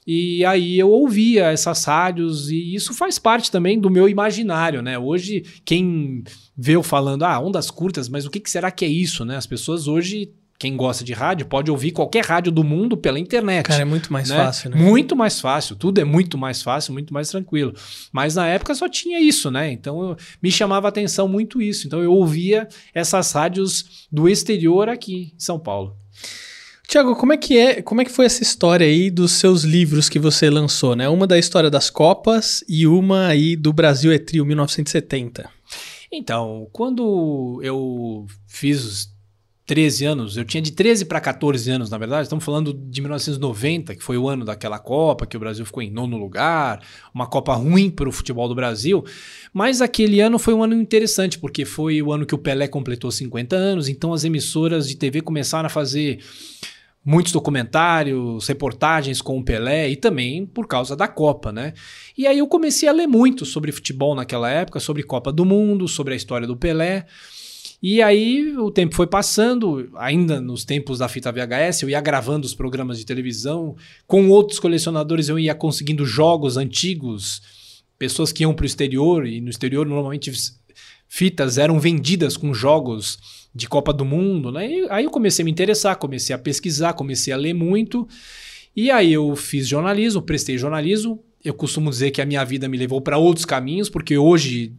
E 0.05 0.43
aí 0.45 0.79
eu 0.79 0.89
ouvia 0.89 1.51
essas 1.51 1.83
rádios 1.85 2.49
e 2.49 2.73
isso 2.73 2.93
faz 2.93 3.19
parte 3.19 3.51
também 3.51 3.79
do 3.79 3.89
meu 3.89 4.09
imaginário, 4.09 4.81
né? 4.81 4.97
Hoje, 4.97 5.43
quem 5.63 6.23
vê 6.57 6.75
eu 6.75 6.83
falando, 6.83 7.23
ah, 7.23 7.39
ondas 7.39 7.69
curtas, 7.69 8.09
mas 8.09 8.25
o 8.25 8.29
que, 8.29 8.39
que 8.39 8.49
será 8.49 8.71
que 8.71 8.83
é 8.83 8.87
isso, 8.87 9.23
né? 9.23 9.37
As 9.37 9.45
pessoas 9.45 9.87
hoje 9.87 10.33
quem 10.61 10.77
gosta 10.77 11.03
de 11.03 11.11
rádio 11.11 11.47
pode 11.47 11.71
ouvir 11.71 11.89
qualquer 11.89 12.23
rádio 12.23 12.51
do 12.51 12.63
mundo 12.63 12.95
pela 12.95 13.17
internet. 13.17 13.65
Cara, 13.65 13.81
é 13.81 13.85
muito 13.85 14.13
mais 14.13 14.29
né? 14.29 14.35
fácil, 14.35 14.69
né? 14.69 14.77
Muito 14.77 15.15
mais 15.15 15.41
fácil, 15.41 15.75
tudo 15.75 15.99
é 15.99 16.03
muito 16.03 16.37
mais 16.37 16.61
fácil, 16.61 16.93
muito 16.93 17.11
mais 17.11 17.29
tranquilo. 17.29 17.73
Mas 18.11 18.35
na 18.35 18.45
época 18.45 18.75
só 18.75 18.87
tinha 18.87 19.19
isso, 19.19 19.49
né? 19.49 19.71
Então 19.71 20.09
eu, 20.09 20.17
me 20.39 20.51
chamava 20.51 20.87
a 20.87 20.89
atenção 20.89 21.27
muito 21.27 21.59
isso. 21.59 21.87
Então 21.87 22.03
eu 22.03 22.13
ouvia 22.13 22.67
essas 22.93 23.31
rádios 23.31 24.07
do 24.11 24.29
exterior 24.29 24.87
aqui 24.87 25.33
em 25.35 25.39
São 25.39 25.57
Paulo. 25.57 25.95
Tiago, 26.87 27.15
como 27.15 27.31
é 27.31 27.37
que 27.37 27.57
é, 27.57 27.81
como 27.81 28.01
é 28.01 28.05
que 28.05 28.11
foi 28.11 28.25
essa 28.25 28.43
história 28.43 28.85
aí 28.85 29.09
dos 29.09 29.31
seus 29.33 29.63
livros 29.63 30.09
que 30.09 30.19
você 30.19 30.49
lançou, 30.49 30.95
né? 30.95 31.07
Uma 31.07 31.25
da 31.25 31.39
história 31.39 31.69
das 31.69 31.89
Copas 31.89 32.63
e 32.67 32.85
uma 32.85 33.27
aí 33.27 33.55
do 33.55 33.71
Brasil 33.71 34.11
é 34.11 34.19
Trio 34.19 34.45
1970. 34.45 35.49
Então, 36.11 36.67
quando 36.73 37.61
eu 37.63 38.25
fiz 38.45 38.83
os 38.83 39.20
13 39.65 40.05
anos, 40.05 40.37
eu 40.37 40.43
tinha 40.43 40.61
de 40.61 40.71
13 40.71 41.05
para 41.05 41.21
14 41.21 41.69
anos, 41.69 41.89
na 41.89 41.97
verdade, 41.97 42.23
estamos 42.23 42.43
falando 42.43 42.73
de 42.73 42.99
1990, 42.99 43.95
que 43.95 44.03
foi 44.03 44.17
o 44.17 44.27
ano 44.27 44.43
daquela 44.43 44.79
Copa, 44.79 45.25
que 45.25 45.37
o 45.37 45.39
Brasil 45.39 45.65
ficou 45.65 45.83
em 45.83 45.91
nono 45.91 46.17
lugar, 46.17 46.81
uma 47.13 47.27
Copa 47.27 47.53
ruim 47.53 47.89
para 47.89 48.09
o 48.09 48.11
futebol 48.11 48.47
do 48.49 48.55
Brasil, 48.55 49.03
mas 49.53 49.81
aquele 49.81 50.19
ano 50.19 50.39
foi 50.39 50.53
um 50.53 50.63
ano 50.63 50.73
interessante, 50.73 51.37
porque 51.37 51.63
foi 51.63 52.01
o 52.01 52.11
ano 52.11 52.25
que 52.25 52.35
o 52.35 52.39
Pelé 52.39 52.67
completou 52.67 53.11
50 53.11 53.55
anos, 53.55 53.87
então 53.87 54.13
as 54.13 54.23
emissoras 54.23 54.87
de 54.87 54.95
TV 54.97 55.21
começaram 55.21 55.67
a 55.67 55.69
fazer 55.69 56.19
muitos 57.03 57.31
documentários, 57.31 58.47
reportagens 58.47 59.21
com 59.21 59.37
o 59.37 59.43
Pelé 59.43 59.89
e 59.89 59.95
também 59.95 60.45
por 60.45 60.67
causa 60.67 60.95
da 60.95 61.07
Copa, 61.07 61.51
né? 61.51 61.73
E 62.17 62.27
aí 62.27 62.39
eu 62.39 62.47
comecei 62.47 62.87
a 62.87 62.91
ler 62.91 63.07
muito 63.07 63.45
sobre 63.45 63.71
futebol 63.71 64.15
naquela 64.15 64.49
época, 64.49 64.79
sobre 64.79 65.01
Copa 65.03 65.31
do 65.31 65.43
Mundo, 65.43 65.87
sobre 65.87 66.13
a 66.13 66.17
história 66.17 66.47
do 66.47 66.55
Pelé. 66.55 67.05
E 67.81 68.01
aí 68.01 68.55
o 68.57 68.69
tempo 68.69 68.93
foi 68.93 69.07
passando, 69.07 69.89
ainda 69.95 70.39
nos 70.39 70.63
tempos 70.63 70.99
da 70.99 71.09
fita 71.09 71.31
VHS, 71.31 71.81
eu 71.81 71.89
ia 71.89 71.99
gravando 71.99 72.45
os 72.45 72.53
programas 72.53 72.99
de 72.99 73.05
televisão, 73.05 73.75
com 74.05 74.29
outros 74.29 74.59
colecionadores 74.59 75.29
eu 75.29 75.39
ia 75.39 75.55
conseguindo 75.55 76.05
jogos 76.05 76.57
antigos, 76.57 77.41
pessoas 77.97 78.31
que 78.31 78.43
iam 78.43 78.53
para 78.53 78.63
o 78.63 78.67
exterior, 78.67 79.25
e 79.25 79.41
no 79.41 79.49
exterior 79.49 79.87
normalmente 79.87 80.31
fitas 81.07 81.57
eram 81.57 81.79
vendidas 81.79 82.37
com 82.37 82.53
jogos 82.53 83.17
de 83.53 83.67
Copa 83.67 83.91
do 83.91 84.05
Mundo, 84.05 84.51
né? 84.51 84.69
E 84.71 84.87
aí 84.89 85.03
eu 85.03 85.11
comecei 85.11 85.43
a 85.43 85.45
me 85.45 85.51
interessar, 85.51 85.97
comecei 85.97 86.35
a 86.35 86.39
pesquisar, 86.39 86.93
comecei 86.93 87.33
a 87.33 87.37
ler 87.37 87.53
muito. 87.53 88.07
E 88.75 88.89
aí 88.89 89.11
eu 89.11 89.35
fiz 89.35 89.67
jornalismo, 89.67 90.21
prestei 90.21 90.57
jornalismo. 90.57 91.21
Eu 91.43 91.53
costumo 91.53 91.89
dizer 91.89 92.11
que 92.11 92.21
a 92.21 92.25
minha 92.25 92.45
vida 92.45 92.69
me 92.69 92.77
levou 92.77 93.01
para 93.01 93.17
outros 93.17 93.45
caminhos, 93.45 93.89
porque 93.89 94.17
hoje 94.17 94.73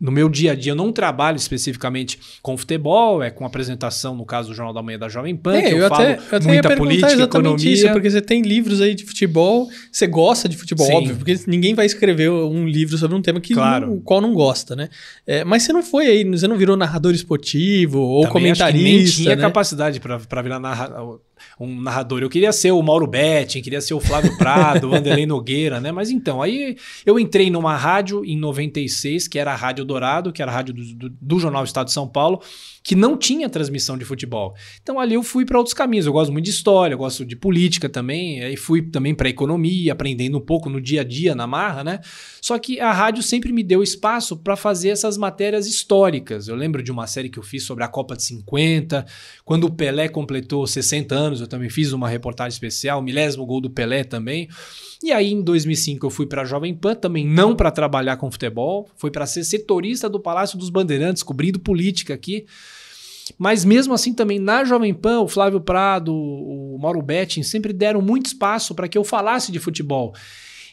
no 0.00 0.12
meu 0.12 0.28
dia 0.28 0.52
a 0.52 0.54
dia 0.54 0.72
eu 0.72 0.76
não 0.76 0.92
trabalho 0.92 1.36
especificamente 1.36 2.18
com 2.40 2.56
futebol, 2.56 3.22
é 3.22 3.30
com 3.30 3.44
apresentação, 3.44 4.14
no 4.14 4.24
caso 4.24 4.48
do 4.48 4.54
Jornal 4.54 4.72
da 4.72 4.82
Manhã 4.82 4.98
da 4.98 5.08
Jovem 5.08 5.36
Pan, 5.36 5.56
é, 5.56 5.72
eu, 5.72 5.78
eu, 5.78 5.88
falo 5.88 6.02
até, 6.02 6.36
eu 6.36 6.42
muita 6.42 6.76
política, 6.76 7.22
economia. 7.22 7.72
Isso, 7.72 7.88
porque 7.90 8.10
você 8.10 8.20
tem 8.20 8.42
livros 8.42 8.80
aí 8.80 8.94
de 8.94 9.04
futebol, 9.04 9.68
você 9.90 10.06
gosta 10.06 10.48
de 10.48 10.56
futebol, 10.56 10.86
Sim. 10.86 10.94
óbvio, 10.94 11.16
porque 11.16 11.36
ninguém 11.46 11.74
vai 11.74 11.86
escrever 11.86 12.30
um 12.30 12.66
livro 12.66 12.96
sobre 12.96 13.16
um 13.16 13.22
tema 13.22 13.40
que 13.40 13.54
claro. 13.54 13.92
o 13.92 14.00
qual 14.00 14.20
não 14.20 14.32
gosta, 14.34 14.76
né? 14.76 14.88
É, 15.26 15.44
mas 15.44 15.64
você 15.64 15.72
não 15.72 15.82
foi 15.82 16.06
aí, 16.06 16.24
você 16.24 16.46
não 16.46 16.56
virou 16.56 16.76
narrador 16.76 17.12
esportivo 17.12 17.98
ou 17.98 18.22
Também 18.22 18.32
comentarista, 18.32 18.64
acho 18.64 18.76
que 18.76 18.94
nem 18.94 19.04
tinha 19.04 19.36
né? 19.36 19.42
capacidade 19.42 20.00
para 20.00 20.42
virar 20.42 20.60
narrador 20.60 21.20
um 21.58 21.80
narrador. 21.80 22.22
Eu 22.22 22.28
queria 22.28 22.52
ser 22.52 22.70
o 22.70 22.82
Mauro 22.82 23.06
Betting, 23.06 23.60
queria 23.60 23.80
ser 23.80 23.94
o 23.94 24.00
Flávio 24.00 24.36
Prado, 24.36 24.86
o 24.86 24.90
Vanderlei 24.90 25.26
Nogueira, 25.26 25.80
né? 25.80 25.90
Mas 25.90 26.10
então, 26.10 26.40
aí 26.40 26.76
eu 27.04 27.18
entrei 27.18 27.50
numa 27.50 27.76
rádio 27.76 28.24
em 28.24 28.36
96, 28.36 29.26
que 29.26 29.38
era 29.38 29.52
a 29.52 29.56
Rádio 29.56 29.84
Dourado, 29.84 30.32
que 30.32 30.40
era 30.40 30.50
a 30.50 30.54
rádio 30.54 30.74
do, 30.74 30.94
do, 30.94 31.16
do 31.20 31.40
Jornal 31.40 31.64
Estado 31.64 31.86
de 31.86 31.92
São 31.92 32.06
Paulo, 32.06 32.40
que 32.82 32.94
não 32.94 33.16
tinha 33.16 33.48
transmissão 33.48 33.98
de 33.98 34.04
futebol. 34.04 34.54
Então 34.82 35.00
ali 35.00 35.14
eu 35.14 35.22
fui 35.22 35.44
para 35.44 35.58
outros 35.58 35.74
caminhos. 35.74 36.06
Eu 36.06 36.12
gosto 36.12 36.32
muito 36.32 36.44
de 36.44 36.50
história, 36.50 36.94
eu 36.94 36.98
gosto 36.98 37.24
de 37.24 37.34
política 37.34 37.88
também, 37.88 38.42
aí 38.42 38.56
fui 38.56 38.82
também 38.82 39.14
para 39.14 39.28
economia, 39.28 39.92
aprendendo 39.92 40.38
um 40.38 40.40
pouco 40.40 40.70
no 40.70 40.80
dia 40.80 41.00
a 41.00 41.04
dia, 41.04 41.34
na 41.34 41.46
marra, 41.46 41.82
né? 41.82 42.00
Só 42.40 42.58
que 42.58 42.80
a 42.80 42.92
rádio 42.92 43.22
sempre 43.22 43.52
me 43.52 43.62
deu 43.62 43.82
espaço 43.82 44.36
para 44.36 44.56
fazer 44.56 44.90
essas 44.90 45.16
matérias 45.16 45.66
históricas. 45.66 46.48
Eu 46.48 46.54
lembro 46.54 46.82
de 46.82 46.92
uma 46.92 47.06
série 47.06 47.28
que 47.28 47.38
eu 47.38 47.42
fiz 47.42 47.64
sobre 47.64 47.82
a 47.82 47.88
Copa 47.88 48.16
de 48.16 48.22
50, 48.22 49.04
quando 49.44 49.64
o 49.64 49.70
Pelé 49.70 50.08
completou 50.08 50.66
60 50.66 51.14
anos, 51.14 51.40
eu 51.40 51.47
também 51.48 51.68
fiz 51.68 51.92
uma 51.92 52.08
reportagem 52.08 52.54
especial, 52.54 53.02
milésimo 53.02 53.44
gol 53.44 53.60
do 53.60 53.70
Pelé 53.70 54.04
também. 54.04 54.48
E 55.02 55.10
aí 55.10 55.32
em 55.32 55.42
2005 55.42 56.06
eu 56.06 56.10
fui 56.10 56.26
para 56.26 56.42
a 56.42 56.44
Jovem 56.44 56.74
Pan, 56.74 56.94
também 56.94 57.26
não 57.26 57.56
para 57.56 57.70
trabalhar 57.70 58.16
com 58.16 58.30
futebol, 58.30 58.88
foi 58.96 59.10
para 59.10 59.26
ser 59.26 59.44
setorista 59.44 60.08
do 60.08 60.20
Palácio 60.20 60.58
dos 60.58 60.70
Bandeirantes, 60.70 61.22
cobrindo 61.22 61.58
política 61.58 62.14
aqui. 62.14 62.46
Mas 63.36 63.64
mesmo 63.64 63.92
assim 63.92 64.14
também 64.14 64.38
na 64.38 64.64
Jovem 64.64 64.94
Pan, 64.94 65.20
o 65.20 65.28
Flávio 65.28 65.60
Prado, 65.60 66.14
o 66.14 66.78
Mauro 66.80 67.02
Betting 67.02 67.42
sempre 67.42 67.72
deram 67.72 68.00
muito 68.00 68.26
espaço 68.26 68.74
para 68.74 68.88
que 68.88 68.96
eu 68.96 69.04
falasse 69.04 69.52
de 69.52 69.58
futebol. 69.58 70.14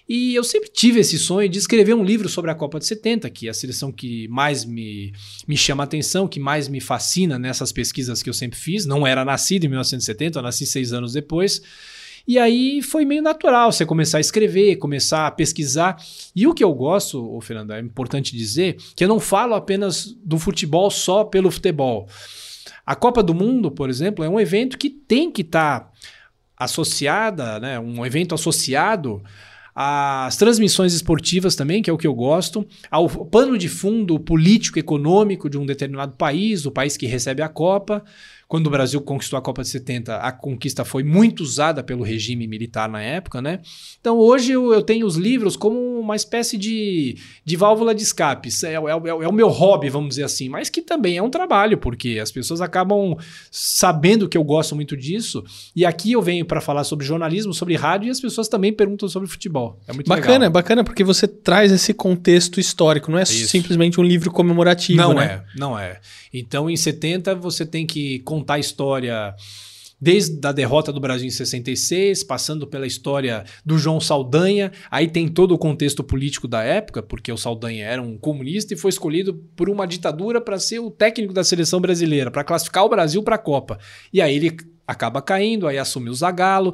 E 0.07 0.35
eu 0.35 0.43
sempre 0.43 0.69
tive 0.69 1.00
esse 1.00 1.17
sonho 1.17 1.50
de 1.50 1.57
escrever 1.57 1.95
um 1.95 2.03
livro 2.03 2.29
sobre 2.29 2.51
a 2.51 2.55
Copa 2.55 2.77
de 2.77 2.85
70, 2.85 3.27
que 3.31 3.47
é 3.47 3.50
a 3.50 3.53
seleção 3.53 3.91
que 3.91 4.27
mais 4.27 4.63
me, 4.63 5.12
me 5.47 5.57
chama 5.57 5.81
a 5.81 5.85
atenção, 5.85 6.27
que 6.27 6.39
mais 6.39 6.67
me 6.67 6.79
fascina 6.79 7.39
nessas 7.39 7.71
pesquisas 7.71 8.21
que 8.21 8.29
eu 8.29 8.33
sempre 8.33 8.59
fiz. 8.59 8.85
Não 8.85 9.05
era 9.05 9.25
nascido 9.25 9.65
em 9.65 9.69
1970, 9.69 10.38
eu 10.38 10.43
nasci 10.43 10.65
seis 10.67 10.93
anos 10.93 11.13
depois. 11.13 11.59
E 12.27 12.38
aí 12.38 12.83
foi 12.83 13.03
meio 13.03 13.21
natural 13.21 13.71
você 13.71 13.85
começar 13.85 14.19
a 14.19 14.21
escrever, 14.21 14.75
começar 14.77 15.25
a 15.25 15.31
pesquisar. 15.31 15.97
E 16.35 16.45
o 16.45 16.53
que 16.53 16.63
eu 16.63 16.74
gosto, 16.74 17.24
ô 17.35 17.41
Fernando, 17.41 17.74
é 17.74 17.79
importante 17.79 18.35
dizer 18.35 18.77
que 18.95 19.03
eu 19.03 19.07
não 19.07 19.19
falo 19.19 19.55
apenas 19.55 20.15
do 20.24 20.38
futebol 20.38 20.91
só 20.91 21.24
pelo 21.24 21.50
futebol. 21.50 22.07
A 22.85 22.95
Copa 22.95 23.24
do 23.24 23.33
Mundo, 23.33 23.71
por 23.71 23.89
exemplo, 23.89 24.24
é 24.24 24.29
um 24.29 24.39
evento 24.39 24.77
que 24.77 24.89
tem 24.89 25.31
que 25.31 25.41
estar 25.41 25.79
tá 25.79 25.91
associada, 26.57 27.59
né, 27.59 27.79
um 27.79 28.05
evento 28.05 28.35
associado 28.35 29.24
às 29.75 30.38
transmissões 30.38 30.94
esportivas 30.94 31.53
também, 31.55 31.82
que 31.82 31.89
é 31.89 31.94
o 31.94 31.98
que 31.98 32.08
eu 32.08 32.13
gosto, 32.13 32.65
ao 32.89 33.10
pano 33.10 33.58
de 33.58 33.67
fundo 33.67 34.17
político 34.17 34.79
econômico 34.79 35.50
de 35.50 35.58
um 35.58 35.65
determinado 35.65 36.15
país, 36.15 36.65
o 36.65 36.72
país 36.72 36.96
que 36.96 37.05
recebe 37.05 37.41
a 37.41 37.50
Copa. 37.50 38.03
Quando 38.47 38.67
o 38.67 38.69
Brasil 38.69 39.01
conquistou 39.01 39.37
a 39.37 39.41
Copa 39.41 39.63
de 39.63 39.69
70, 39.69 40.17
a 40.17 40.31
conquista 40.31 40.85
foi 40.85 41.03
muito 41.03 41.41
usada 41.41 41.83
pelo 41.83 42.03
regime 42.03 42.47
militar 42.47 42.87
na 42.87 43.01
época, 43.01 43.41
né? 43.41 43.59
Então 43.99 44.17
hoje 44.17 44.51
eu, 44.51 44.71
eu 44.71 44.83
tenho 44.83 45.07
os 45.07 45.15
livros 45.15 45.55
como 45.55 45.99
uma 45.99 46.15
espécie 46.15 46.55
de, 46.55 47.17
de 47.43 47.55
válvula 47.55 47.95
de 47.95 48.03
escape. 48.03 48.49
É, 48.63 48.67
é, 48.67 48.73
é, 48.75 48.77
é, 48.77 49.27
o 49.27 49.31
meu 49.31 49.49
hobby, 49.49 49.89
vamos 49.89 50.09
dizer 50.09 50.23
assim, 50.23 50.47
mas 50.47 50.69
que 50.69 50.81
também 50.81 51.17
é 51.17 51.23
um 51.23 51.29
trabalho, 51.29 51.77
porque 51.77 52.19
as 52.21 52.31
pessoas 52.31 52.61
acabam 52.61 53.17
sabendo 53.49 54.29
que 54.29 54.37
eu 54.37 54.43
gosto 54.43 54.75
muito 54.75 54.95
disso. 54.95 55.43
E 55.75 55.83
aqui 55.83 56.11
eu 56.11 56.21
venho 56.21 56.45
para 56.45 56.61
falar 56.61 56.83
sobre 56.83 57.05
jornalismo, 57.05 57.53
sobre 57.53 57.75
rádio, 57.75 58.07
e 58.07 58.11
as 58.11 58.19
pessoas 58.19 58.47
também 58.47 58.71
perguntam 58.71 59.09
sobre 59.09 59.27
futebol. 59.27 59.79
É 59.87 59.93
muito 59.93 60.07
bacana, 60.07 60.33
legal. 60.33 60.51
bacana, 60.51 60.83
porque 60.83 61.03
você 61.03 61.27
traz 61.27 61.71
esse 61.71 61.93
contexto 61.93 62.59
histórico, 62.59 63.09
não 63.09 63.17
é 63.17 63.23
Isso. 63.23 63.47
simplesmente 63.47 63.99
um 63.99 64.03
livro 64.03 64.31
comemorativo. 64.31 65.01
Não 65.01 65.15
né? 65.15 65.25
é, 65.25 65.59
não 65.59 65.77
é. 65.77 65.99
Então 66.33 66.69
em 66.69 66.75
70 66.75 67.33
você 67.35 67.65
tem 67.65 67.85
que 67.85 68.19
contar 68.36 68.56
a 68.56 68.60
história 68.60 69.34
desde 70.00 70.46
a 70.46 70.51
derrota 70.51 70.92
do 70.92 71.00
Brasil 71.00 71.25
em 71.25 71.32
66, 71.32 72.22
passando 72.24 72.68
pela 72.68 72.86
história 72.86 73.46
do 73.65 73.77
João 73.77 74.01
Saldanha, 74.01 74.72
aí 74.92 75.08
tem 75.08 75.27
todo 75.27 75.54
o 75.54 75.58
contexto 75.58 76.04
político 76.04 76.50
da 76.50 76.62
época, 76.62 77.01
porque 77.01 77.32
o 77.32 77.38
Saldanha 77.38 77.86
era 77.86 78.01
um 78.01 78.18
comunista 78.18 78.74
e 78.74 78.77
foi 78.77 78.89
escolhido 78.89 79.34
por 79.56 79.70
uma 79.70 79.88
ditadura 79.88 80.42
para 80.42 80.60
ser 80.60 80.80
o 80.80 80.92
técnico 80.92 81.34
da 81.34 81.46
seleção 81.46 81.80
brasileira, 81.80 82.30
para 82.30 82.44
classificar 82.44 82.84
o 82.84 82.89
Brasil 82.89 83.24
para 83.24 83.36
a 83.36 83.39
Copa. 83.39 83.80
E 84.12 84.22
aí 84.22 84.36
ele 84.36 84.58
acaba 84.86 85.22
caindo, 85.22 85.65
aí 85.65 85.77
assume 85.77 86.10
o 86.10 86.13
Zagallo, 86.13 86.74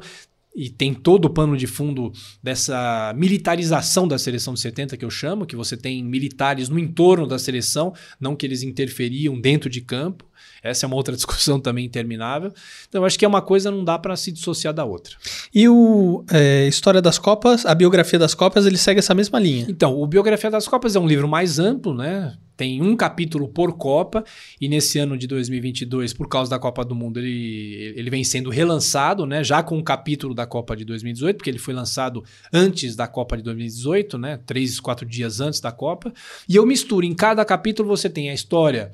e 0.54 0.68
tem 0.68 0.92
todo 0.92 1.26
o 1.26 1.30
pano 1.30 1.56
de 1.56 1.66
fundo 1.66 2.12
dessa 2.42 3.14
militarização 3.16 4.06
da 4.06 4.18
seleção 4.18 4.52
de 4.52 4.60
70 4.60 4.96
que 4.96 5.04
eu 5.04 5.10
chamo, 5.10 5.46
que 5.46 5.56
você 5.56 5.76
tem 5.76 6.04
militares 6.04 6.68
no 6.68 6.78
entorno 6.78 7.26
da 7.26 7.38
seleção, 7.38 7.94
não 8.20 8.36
que 8.36 8.44
eles 8.44 8.62
interferiam 8.62 9.40
dentro 9.40 9.70
de 9.70 9.80
campo. 9.80 10.26
Essa 10.62 10.84
é 10.84 10.86
uma 10.86 10.96
outra 10.96 11.14
discussão 11.16 11.58
também 11.58 11.84
interminável. 11.84 12.52
Então, 12.88 13.02
eu 13.02 13.06
acho 13.06 13.18
que 13.18 13.24
é 13.24 13.28
uma 13.28 13.42
coisa 13.42 13.70
não 13.70 13.84
dá 13.84 13.98
para 13.98 14.14
se 14.16 14.30
dissociar 14.30 14.72
da 14.72 14.84
outra. 14.84 15.16
E 15.54 15.68
o 15.68 16.24
é, 16.30 16.66
História 16.68 17.02
das 17.02 17.18
Copas, 17.18 17.66
a 17.66 17.74
biografia 17.74 18.18
das 18.18 18.34
Copas, 18.34 18.66
ele 18.66 18.78
segue 18.78 19.00
essa 19.00 19.14
mesma 19.14 19.38
linha? 19.38 19.66
Então, 19.68 20.00
o 20.00 20.06
Biografia 20.06 20.50
das 20.50 20.68
Copas 20.68 20.94
é 20.94 21.00
um 21.00 21.06
livro 21.06 21.26
mais 21.26 21.58
amplo, 21.58 21.94
né? 21.94 22.36
Tem 22.56 22.82
um 22.82 22.94
capítulo 22.94 23.48
por 23.48 23.76
Copa, 23.76 24.22
e 24.60 24.68
nesse 24.68 24.98
ano 24.98 25.16
de 25.16 25.26
2022, 25.26 26.12
por 26.12 26.28
causa 26.28 26.50
da 26.50 26.58
Copa 26.58 26.84
do 26.84 26.94
Mundo, 26.94 27.18
ele, 27.18 27.94
ele 27.96 28.10
vem 28.10 28.22
sendo 28.22 28.50
relançado, 28.50 29.26
né? 29.26 29.42
Já 29.42 29.62
com 29.62 29.78
um 29.78 29.82
capítulo 29.82 30.34
da 30.34 30.46
Copa 30.46 30.76
de 30.76 30.84
2018, 30.84 31.38
porque 31.38 31.50
ele 31.50 31.58
foi 31.58 31.74
lançado 31.74 32.22
antes 32.52 32.94
da 32.94 33.08
Copa 33.08 33.36
de 33.36 33.42
2018, 33.42 34.18
né? 34.18 34.38
Três, 34.46 34.78
quatro 34.78 35.06
dias 35.06 35.40
antes 35.40 35.60
da 35.60 35.72
Copa. 35.72 36.12
E 36.48 36.54
eu 36.54 36.66
misturo, 36.66 37.06
em 37.06 37.14
cada 37.14 37.44
capítulo 37.44 37.88
você 37.88 38.08
tem 38.08 38.30
a 38.30 38.34
história 38.34 38.92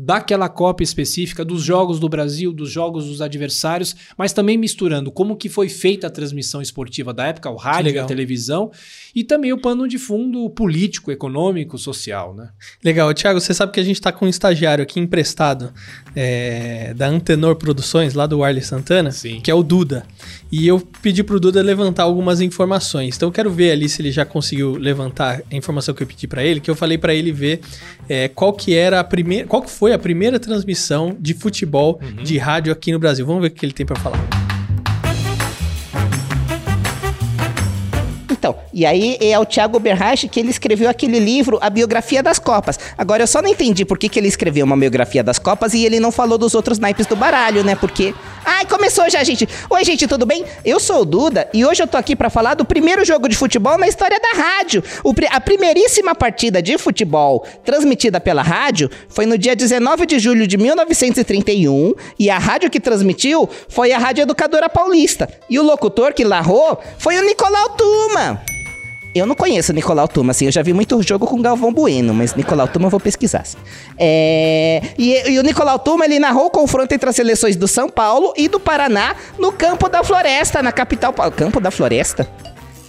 daquela 0.00 0.48
Copa 0.48 0.84
específica, 0.84 1.44
dos 1.44 1.60
jogos 1.60 1.98
do 1.98 2.08
Brasil, 2.08 2.52
dos 2.52 2.70
jogos 2.70 3.06
dos 3.06 3.20
adversários, 3.20 3.96
mas 4.16 4.32
também 4.32 4.56
misturando 4.56 5.10
como 5.10 5.34
que 5.34 5.48
foi 5.48 5.68
feita 5.68 6.06
a 6.06 6.10
transmissão 6.10 6.62
esportiva 6.62 7.12
da 7.12 7.26
época, 7.26 7.50
o 7.50 7.56
rádio, 7.56 8.00
a 8.00 8.04
televisão, 8.04 8.70
e 9.12 9.24
também 9.24 9.52
o 9.52 9.58
pano 9.58 9.88
de 9.88 9.98
fundo 9.98 10.48
político, 10.50 11.10
econômico, 11.10 11.76
social, 11.76 12.32
né? 12.32 12.50
Legal. 12.84 13.12
Tiago, 13.12 13.40
você 13.40 13.52
sabe 13.52 13.72
que 13.72 13.80
a 13.80 13.82
gente 13.82 13.96
está 13.96 14.12
com 14.12 14.26
um 14.26 14.28
estagiário 14.28 14.84
aqui 14.84 15.00
emprestado 15.00 15.72
é, 16.14 16.94
da 16.94 17.08
Antenor 17.08 17.56
Produções, 17.56 18.14
lá 18.14 18.24
do 18.24 18.44
Arley 18.44 18.62
Santana, 18.62 19.10
Sim. 19.10 19.40
que 19.40 19.50
é 19.50 19.54
o 19.54 19.64
Duda. 19.64 20.06
E 20.52 20.64
eu 20.64 20.78
pedi 21.02 21.24
pro 21.24 21.40
Duda 21.40 21.60
levantar 21.60 22.04
algumas 22.04 22.40
informações. 22.40 23.16
Então 23.16 23.28
eu 23.28 23.32
quero 23.32 23.50
ver 23.50 23.72
ali 23.72 23.88
se 23.88 24.00
ele 24.00 24.12
já 24.12 24.24
conseguiu 24.24 24.76
levantar 24.76 25.42
a 25.50 25.56
informação 25.56 25.92
que 25.92 26.04
eu 26.04 26.06
pedi 26.06 26.28
para 26.28 26.44
ele, 26.44 26.60
que 26.60 26.70
eu 26.70 26.76
falei 26.76 26.96
para 26.96 27.12
ele 27.12 27.32
ver 27.32 27.60
é, 28.08 28.28
qual 28.28 28.52
que 28.52 28.74
era 28.74 29.00
a 29.00 29.04
primeira, 29.04 29.46
qual 29.46 29.62
que 29.62 29.70
foi 29.70 29.92
a 29.92 29.98
primeira 29.98 30.38
transmissão 30.38 31.16
de 31.18 31.34
futebol 31.34 32.00
uhum. 32.02 32.22
de 32.22 32.38
rádio 32.38 32.72
aqui 32.72 32.92
no 32.92 32.98
Brasil. 32.98 33.26
Vamos 33.26 33.42
ver 33.42 33.48
o 33.48 33.50
que 33.50 33.64
ele 33.64 33.72
tem 33.72 33.86
para 33.86 33.96
falar. 33.96 34.47
Então, 38.48 38.58
e 38.72 38.86
aí 38.86 39.18
é 39.20 39.38
o 39.38 39.44
Thiago 39.44 39.78
Berrache 39.78 40.28
que 40.28 40.40
ele 40.40 40.50
escreveu 40.50 40.88
aquele 40.88 41.18
livro, 41.18 41.58
A 41.60 41.68
Biografia 41.68 42.22
das 42.22 42.38
Copas. 42.38 42.78
Agora, 42.96 43.22
eu 43.22 43.26
só 43.26 43.42
não 43.42 43.48
entendi 43.48 43.84
por 43.84 43.98
que, 43.98 44.08
que 44.08 44.18
ele 44.18 44.28
escreveu 44.28 44.64
uma 44.64 44.76
biografia 44.76 45.22
das 45.22 45.38
Copas 45.38 45.74
e 45.74 45.84
ele 45.84 46.00
não 46.00 46.10
falou 46.10 46.38
dos 46.38 46.54
outros 46.54 46.78
naipes 46.78 47.06
do 47.06 47.16
baralho, 47.16 47.62
né? 47.62 47.74
Porque. 47.74 48.14
Ai, 48.44 48.64
começou 48.64 49.10
já, 49.10 49.22
gente. 49.22 49.46
Oi, 49.68 49.84
gente, 49.84 50.06
tudo 50.06 50.24
bem? 50.24 50.44
Eu 50.64 50.80
sou 50.80 51.02
o 51.02 51.04
Duda 51.04 51.48
e 51.52 51.66
hoje 51.66 51.82
eu 51.82 51.86
tô 51.86 51.98
aqui 51.98 52.16
para 52.16 52.30
falar 52.30 52.54
do 52.54 52.64
primeiro 52.64 53.04
jogo 53.04 53.28
de 53.28 53.36
futebol 53.36 53.76
na 53.76 53.86
história 53.86 54.18
da 54.18 54.42
rádio. 54.42 54.82
O, 55.04 55.12
a 55.30 55.40
primeiríssima 55.40 56.14
partida 56.14 56.62
de 56.62 56.78
futebol 56.78 57.44
transmitida 57.64 58.18
pela 58.18 58.42
rádio 58.42 58.90
foi 59.10 59.26
no 59.26 59.36
dia 59.36 59.54
19 59.54 60.06
de 60.06 60.18
julho 60.18 60.46
de 60.46 60.56
1931 60.56 61.94
e 62.18 62.30
a 62.30 62.38
rádio 62.38 62.70
que 62.70 62.80
transmitiu 62.80 63.48
foi 63.68 63.92
a 63.92 63.98
Rádio 63.98 64.22
Educadora 64.22 64.70
Paulista. 64.70 65.28
E 65.50 65.58
o 65.58 65.62
locutor 65.62 66.14
que 66.14 66.24
narrou 66.24 66.80
foi 66.98 67.18
o 67.18 67.22
Nicolau 67.22 67.70
Tuma. 67.70 68.37
Eu 69.14 69.26
não 69.26 69.34
conheço 69.34 69.72
Nicolau 69.72 70.06
Tuma, 70.06 70.32
assim, 70.32 70.46
eu 70.46 70.52
já 70.52 70.62
vi 70.62 70.72
muito 70.72 71.02
jogo 71.02 71.26
com 71.26 71.40
Galvão 71.40 71.72
Bueno, 71.72 72.12
mas 72.12 72.34
Nicolau 72.34 72.68
Tuma 72.68 72.86
eu 72.86 72.90
vou 72.90 73.00
pesquisar. 73.00 73.40
Assim. 73.40 73.56
É... 73.98 74.82
E, 74.98 75.30
e, 75.30 75.38
o 75.38 75.42
Nicolau 75.42 75.78
Tuma, 75.78 76.04
ele 76.04 76.18
narrou 76.18 76.46
o 76.46 76.50
confronto 76.50 76.94
entre 76.94 77.08
as 77.08 77.16
seleções 77.16 77.56
do 77.56 77.66
São 77.66 77.88
Paulo 77.88 78.32
e 78.36 78.48
do 78.48 78.60
Paraná 78.60 79.16
no 79.38 79.50
Campo 79.50 79.88
da 79.88 80.04
Floresta, 80.04 80.62
na 80.62 80.72
capital... 80.72 81.12
Campo 81.12 81.58
da 81.58 81.70
Floresta? 81.70 82.28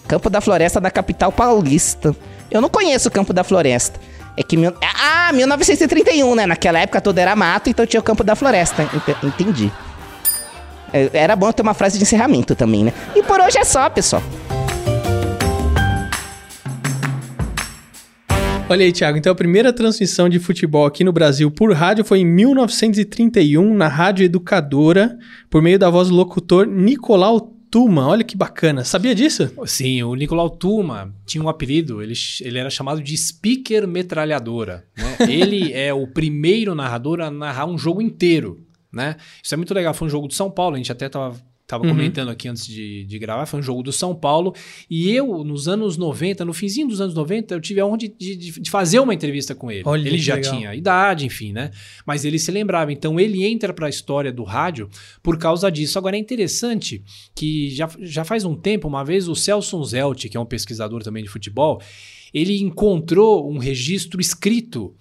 Campo 0.07 0.29
da 0.29 0.41
Floresta 0.41 0.81
da 0.81 0.91
capital 0.91 1.31
paulista. 1.31 2.15
Eu 2.51 2.61
não 2.61 2.69
conheço 2.69 3.07
o 3.07 3.11
Campo 3.11 3.31
da 3.31 3.43
Floresta. 3.43 3.99
É 4.35 4.43
que... 4.43 4.57
Mil... 4.57 4.73
Ah, 4.81 5.31
1931, 5.33 6.35
né? 6.35 6.45
Naquela 6.45 6.79
época 6.79 6.99
todo 6.99 7.17
era 7.17 7.35
mato, 7.35 7.69
então 7.69 7.85
tinha 7.85 7.99
o 7.99 8.03
Campo 8.03 8.23
da 8.23 8.35
Floresta. 8.35 8.89
Entendi. 9.23 9.71
É, 10.91 11.09
era 11.13 11.35
bom 11.35 11.51
ter 11.51 11.61
uma 11.61 11.73
frase 11.73 11.97
de 11.97 12.03
encerramento 12.03 12.55
também, 12.55 12.83
né? 12.83 12.93
E 13.15 13.23
por 13.23 13.39
hoje 13.39 13.57
é 13.57 13.63
só, 13.63 13.89
pessoal. 13.89 14.21
Olha 18.69 18.85
aí, 18.85 18.91
Thiago. 18.91 19.17
Então, 19.17 19.31
a 19.31 19.35
primeira 19.35 19.73
transmissão 19.73 20.29
de 20.29 20.37
futebol 20.37 20.85
aqui 20.85 21.03
no 21.03 21.11
Brasil 21.11 21.49
por 21.49 21.73
rádio 21.73 22.05
foi 22.05 22.19
em 22.19 22.25
1931, 22.25 23.73
na 23.73 23.87
Rádio 23.87 24.25
Educadora, 24.25 25.17
por 25.49 25.59
meio 25.59 25.79
da 25.79 25.89
voz 25.89 26.09
do 26.09 26.15
locutor 26.15 26.67
Nicolau 26.67 27.41
Tuma. 27.71 28.07
Olha 28.07 28.23
que 28.23 28.37
bacana. 28.37 28.83
Sabia 28.83 29.15
disso? 29.15 29.51
Sim, 29.65 30.03
o 30.03 30.13
Nicolau 30.13 30.51
Tuma 30.51 31.11
tinha 31.25 31.43
um 31.43 31.49
apelido, 31.49 31.99
ele, 31.99 32.13
ele 32.41 32.59
era 32.59 32.69
chamado 32.69 33.01
de 33.01 33.17
Speaker 33.17 33.87
Metralhadora. 33.87 34.85
Né? 34.95 35.17
ele 35.27 35.73
é 35.73 35.91
o 35.91 36.05
primeiro 36.05 36.75
narrador 36.75 37.21
a 37.21 37.31
narrar 37.31 37.65
um 37.65 37.75
jogo 37.77 38.03
inteiro. 38.03 38.63
Né? 38.93 39.15
Isso 39.43 39.55
é 39.55 39.57
muito 39.57 39.73
legal. 39.73 39.95
Foi 39.95 40.07
um 40.07 40.11
jogo 40.11 40.27
de 40.27 40.35
São 40.35 40.51
Paulo, 40.51 40.75
a 40.75 40.77
gente 40.77 40.91
até 40.91 41.07
estava 41.07 41.35
Tava 41.69 41.83
Uhum. 41.83 41.91
comentando 41.91 42.29
aqui 42.29 42.47
antes 42.47 42.65
de, 42.65 43.05
de 43.05 43.19
gravar, 43.19 43.45
foi 43.45 43.59
um 43.59 43.61
jogo 43.63 43.83
do 43.83 43.91
São 43.91 44.15
Paulo. 44.15 44.55
E 44.89 45.11
eu, 45.11 45.43
nos 45.43 45.67
anos 45.67 45.97
90, 45.97 46.43
no 46.43 46.51
finzinho 46.51 46.87
dos 46.87 46.99
anos 46.99 47.13
90, 47.13 47.53
eu 47.53 47.61
tive 47.61 47.79
a 47.79 47.85
honra 47.85 47.99
de, 47.99 48.07
de- 48.09 48.59
de 48.59 48.69
fazer 48.71 48.99
uma 48.99 49.13
entrevista 49.13 49.53
com 49.53 49.69
ele. 49.71 49.83
Olha 49.85 50.07
ele 50.09 50.17
já 50.17 50.33
legal. 50.33 50.51
tinha 50.51 50.73
idade, 50.73 51.27
enfim, 51.27 51.53
né? 51.53 51.69
Mas 52.07 52.25
ele 52.25 52.39
se 52.39 52.49
lembrava. 52.49 52.91
Então 52.91 53.19
ele 53.19 53.45
entra 53.45 53.71
para 53.71 53.85
a 53.85 53.89
história 53.89 54.31
do 54.33 54.43
rádio 54.43 54.89
por 55.21 55.37
causa 55.37 55.69
disso. 55.71 55.99
Agora 55.99 56.15
é 56.15 56.19
interessante 56.19 57.03
que 57.35 57.69
já, 57.69 57.87
já 57.99 58.23
faz 58.25 58.43
um 58.45 58.55
tempo, 58.55 58.87
uma 58.87 59.05
vez, 59.05 59.27
o 59.27 59.35
Celso 59.35 59.83
Zelt, 59.85 60.27
que 60.27 60.35
é 60.35 60.39
um 60.39 60.45
pesquisador 60.47 61.03
também 61.03 61.21
de 61.21 61.29
futebol, 61.29 61.79
ele 62.33 62.59
encontrou 62.61 63.47
um 63.51 63.59
registro 63.59 64.19
escrito 64.19 64.95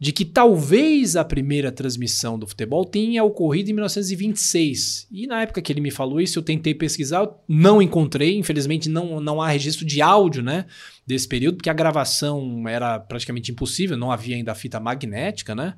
de 0.00 0.12
que 0.12 0.24
talvez 0.24 1.16
a 1.16 1.24
primeira 1.24 1.72
transmissão 1.72 2.38
do 2.38 2.46
futebol 2.46 2.84
tenha 2.84 3.24
ocorrido 3.24 3.70
em 3.70 3.74
1926. 3.74 5.08
E 5.10 5.26
na 5.26 5.42
época 5.42 5.60
que 5.60 5.72
ele 5.72 5.80
me 5.80 5.90
falou 5.90 6.20
isso, 6.20 6.38
eu 6.38 6.42
tentei 6.42 6.72
pesquisar, 6.72 7.28
não 7.48 7.82
encontrei, 7.82 8.38
infelizmente 8.38 8.88
não, 8.88 9.20
não 9.20 9.42
há 9.42 9.48
registro 9.48 9.84
de 9.84 10.00
áudio, 10.00 10.42
né, 10.42 10.66
desse 11.04 11.26
período, 11.26 11.56
porque 11.56 11.70
a 11.70 11.74
gravação 11.74 12.68
era 12.68 13.00
praticamente 13.00 13.50
impossível, 13.50 13.96
não 13.96 14.12
havia 14.12 14.36
ainda 14.36 14.52
a 14.52 14.54
fita 14.54 14.78
magnética, 14.78 15.54
né? 15.54 15.74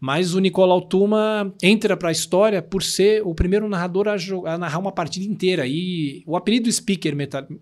Mas 0.00 0.32
o 0.34 0.38
Nicolau 0.38 0.80
Tuma 0.80 1.52
entra 1.62 1.96
para 1.96 2.08
a 2.10 2.12
história 2.12 2.62
por 2.62 2.82
ser 2.84 3.20
o 3.24 3.34
primeiro 3.34 3.68
narrador 3.68 4.06
a, 4.06 4.16
jo- 4.16 4.46
a 4.46 4.56
narrar 4.56 4.78
uma 4.78 4.92
partida 4.92 5.26
inteira. 5.26 5.66
E 5.66 6.22
o 6.26 6.36
apelido 6.36 6.70
speaker 6.70 7.14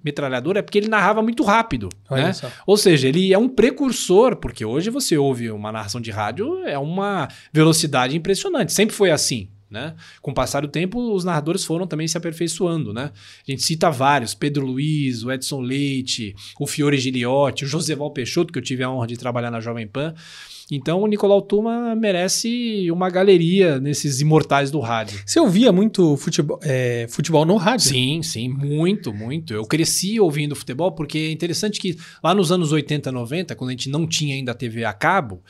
metralhador 0.05 0.57
é 0.57 0.63
porque 0.63 0.77
ele 0.79 0.89
narrava 0.89 1.23
muito 1.23 1.43
rápido. 1.43 1.89
Né? 2.11 2.33
Ou 2.67 2.77
seja, 2.77 3.09
ele 3.09 3.33
é 3.33 3.39
um 3.39 3.49
precursor, 3.49 4.37
porque 4.37 4.65
hoje 4.65 4.91
você 4.91 5.17
ouve 5.17 5.51
uma 5.51 5.73
narração 5.73 6.01
de 6.01 6.11
rádio, 6.11 6.63
é 6.65 6.79
uma 6.79 7.27
velocidade 7.53 8.17
impressionante. 8.17 8.73
Sempre 8.73 8.95
foi 8.95 9.11
assim. 9.11 9.49
Né? 9.71 9.95
Com 10.23 10.31
o 10.31 10.35
passar 10.35 10.61
do 10.61 10.69
tempo, 10.69 11.13
os 11.13 11.25
narradores 11.25 11.65
foram 11.65 11.87
também 11.87 12.07
se 12.07 12.17
aperfeiçoando. 12.17 12.93
Né? 12.93 13.11
A 13.47 13.51
gente 13.51 13.63
cita 13.63 13.91
vários: 13.91 14.35
Pedro 14.35 14.65
Luiz, 14.65 15.25
o 15.25 15.33
Edson 15.33 15.61
Leite, 15.61 16.35
o 16.59 16.67
Fiore 16.67 16.99
Giliotti, 16.99 17.65
o 17.65 17.69
Joseval 17.69 18.11
Peixoto, 18.13 18.53
que 18.53 18.59
eu 18.59 18.63
tive 18.63 18.83
a 18.83 18.91
honra 18.91 19.07
de 19.07 19.17
trabalhar 19.17 19.51
na 19.51 19.61
Jovem 19.61 19.87
Pan. 19.87 20.15
Então, 20.71 21.01
o 21.01 21.07
Nicolau 21.07 21.41
Tuma 21.41 21.95
merece 21.95 22.91
uma 22.91 23.09
galeria 23.09 23.79
nesses 23.79 24.21
imortais 24.21 24.69
do 24.69 24.81
rádio. 24.81 25.21
Você 25.25 25.39
ouvia 25.39 25.71
muito 25.71 26.17
futebol, 26.17 26.59
é, 26.63 27.07
futebol 27.09 27.45
no 27.45 27.57
rádio? 27.57 27.89
Sim, 27.89 28.21
sim, 28.23 28.49
muito, 28.49 29.15
muito. 29.15 29.55
Eu 29.55 29.65
cresci 29.65 30.19
ouvindo 30.19 30.57
futebol 30.57 30.91
porque 30.91 31.19
é 31.19 31.31
interessante 31.31 31.79
que 31.79 31.97
lá 32.23 32.35
nos 32.35 32.51
anos 32.51 32.73
80, 32.73 33.13
90, 33.13 33.55
quando 33.55 33.69
a 33.69 33.73
gente 33.73 33.89
não 33.89 34.09
tinha 34.09 34.35
ainda 34.35 34.53
TV 34.55 34.85
a 34.85 34.93
cabo, 34.93 35.41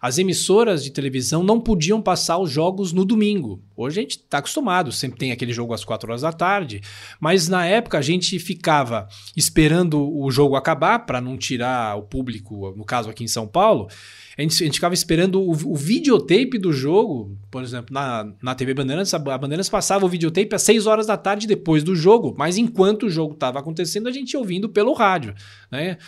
as 0.00 0.18
emissoras 0.18 0.82
de 0.82 0.90
televisão 0.90 1.42
não 1.42 1.60
podiam 1.60 2.00
passar 2.00 2.38
os 2.38 2.50
jogos 2.50 2.92
no 2.92 3.04
domingo. 3.04 3.62
Hoje 3.76 3.98
a 3.98 4.02
gente 4.02 4.16
está 4.16 4.38
acostumado, 4.38 4.90
sempre 4.90 5.18
tem 5.18 5.32
aquele 5.32 5.52
jogo 5.52 5.74
às 5.74 5.84
4 5.84 6.08
horas 6.08 6.22
da 6.22 6.32
tarde, 6.32 6.80
mas 7.20 7.48
na 7.48 7.66
época 7.66 7.98
a 7.98 8.02
gente 8.02 8.38
ficava 8.38 9.06
esperando 9.36 10.00
o 10.00 10.30
jogo 10.30 10.56
acabar 10.56 11.00
para 11.00 11.20
não 11.20 11.36
tirar 11.36 11.96
o 11.96 12.02
público, 12.02 12.74
no 12.76 12.84
caso 12.84 13.10
aqui 13.10 13.24
em 13.24 13.28
São 13.28 13.46
Paulo. 13.46 13.88
A 14.38 14.42
gente, 14.42 14.62
a 14.62 14.66
gente 14.66 14.74
ficava 14.74 14.94
esperando 14.94 15.42
o, 15.42 15.50
o 15.50 15.76
videotape 15.76 16.56
do 16.56 16.72
jogo, 16.72 17.36
por 17.50 17.62
exemplo, 17.62 17.92
na, 17.92 18.32
na 18.42 18.54
TV 18.54 18.72
Bandeirantes, 18.72 19.12
a, 19.12 19.18
Bandeirantes 19.18 19.68
passava 19.68 20.06
o 20.06 20.08
videotape 20.08 20.54
às 20.54 20.62
6 20.62 20.86
horas 20.86 21.06
da 21.06 21.16
tarde 21.18 21.46
depois 21.46 21.82
do 21.84 21.94
jogo, 21.94 22.34
mas 22.38 22.56
enquanto 22.56 23.04
o 23.04 23.10
jogo 23.10 23.34
estava 23.34 23.58
acontecendo, 23.58 24.08
a 24.08 24.12
gente 24.12 24.32
ia 24.32 24.40
ouvindo 24.40 24.68
pelo 24.68 24.94
rádio, 24.94 25.34
né? 25.70 25.98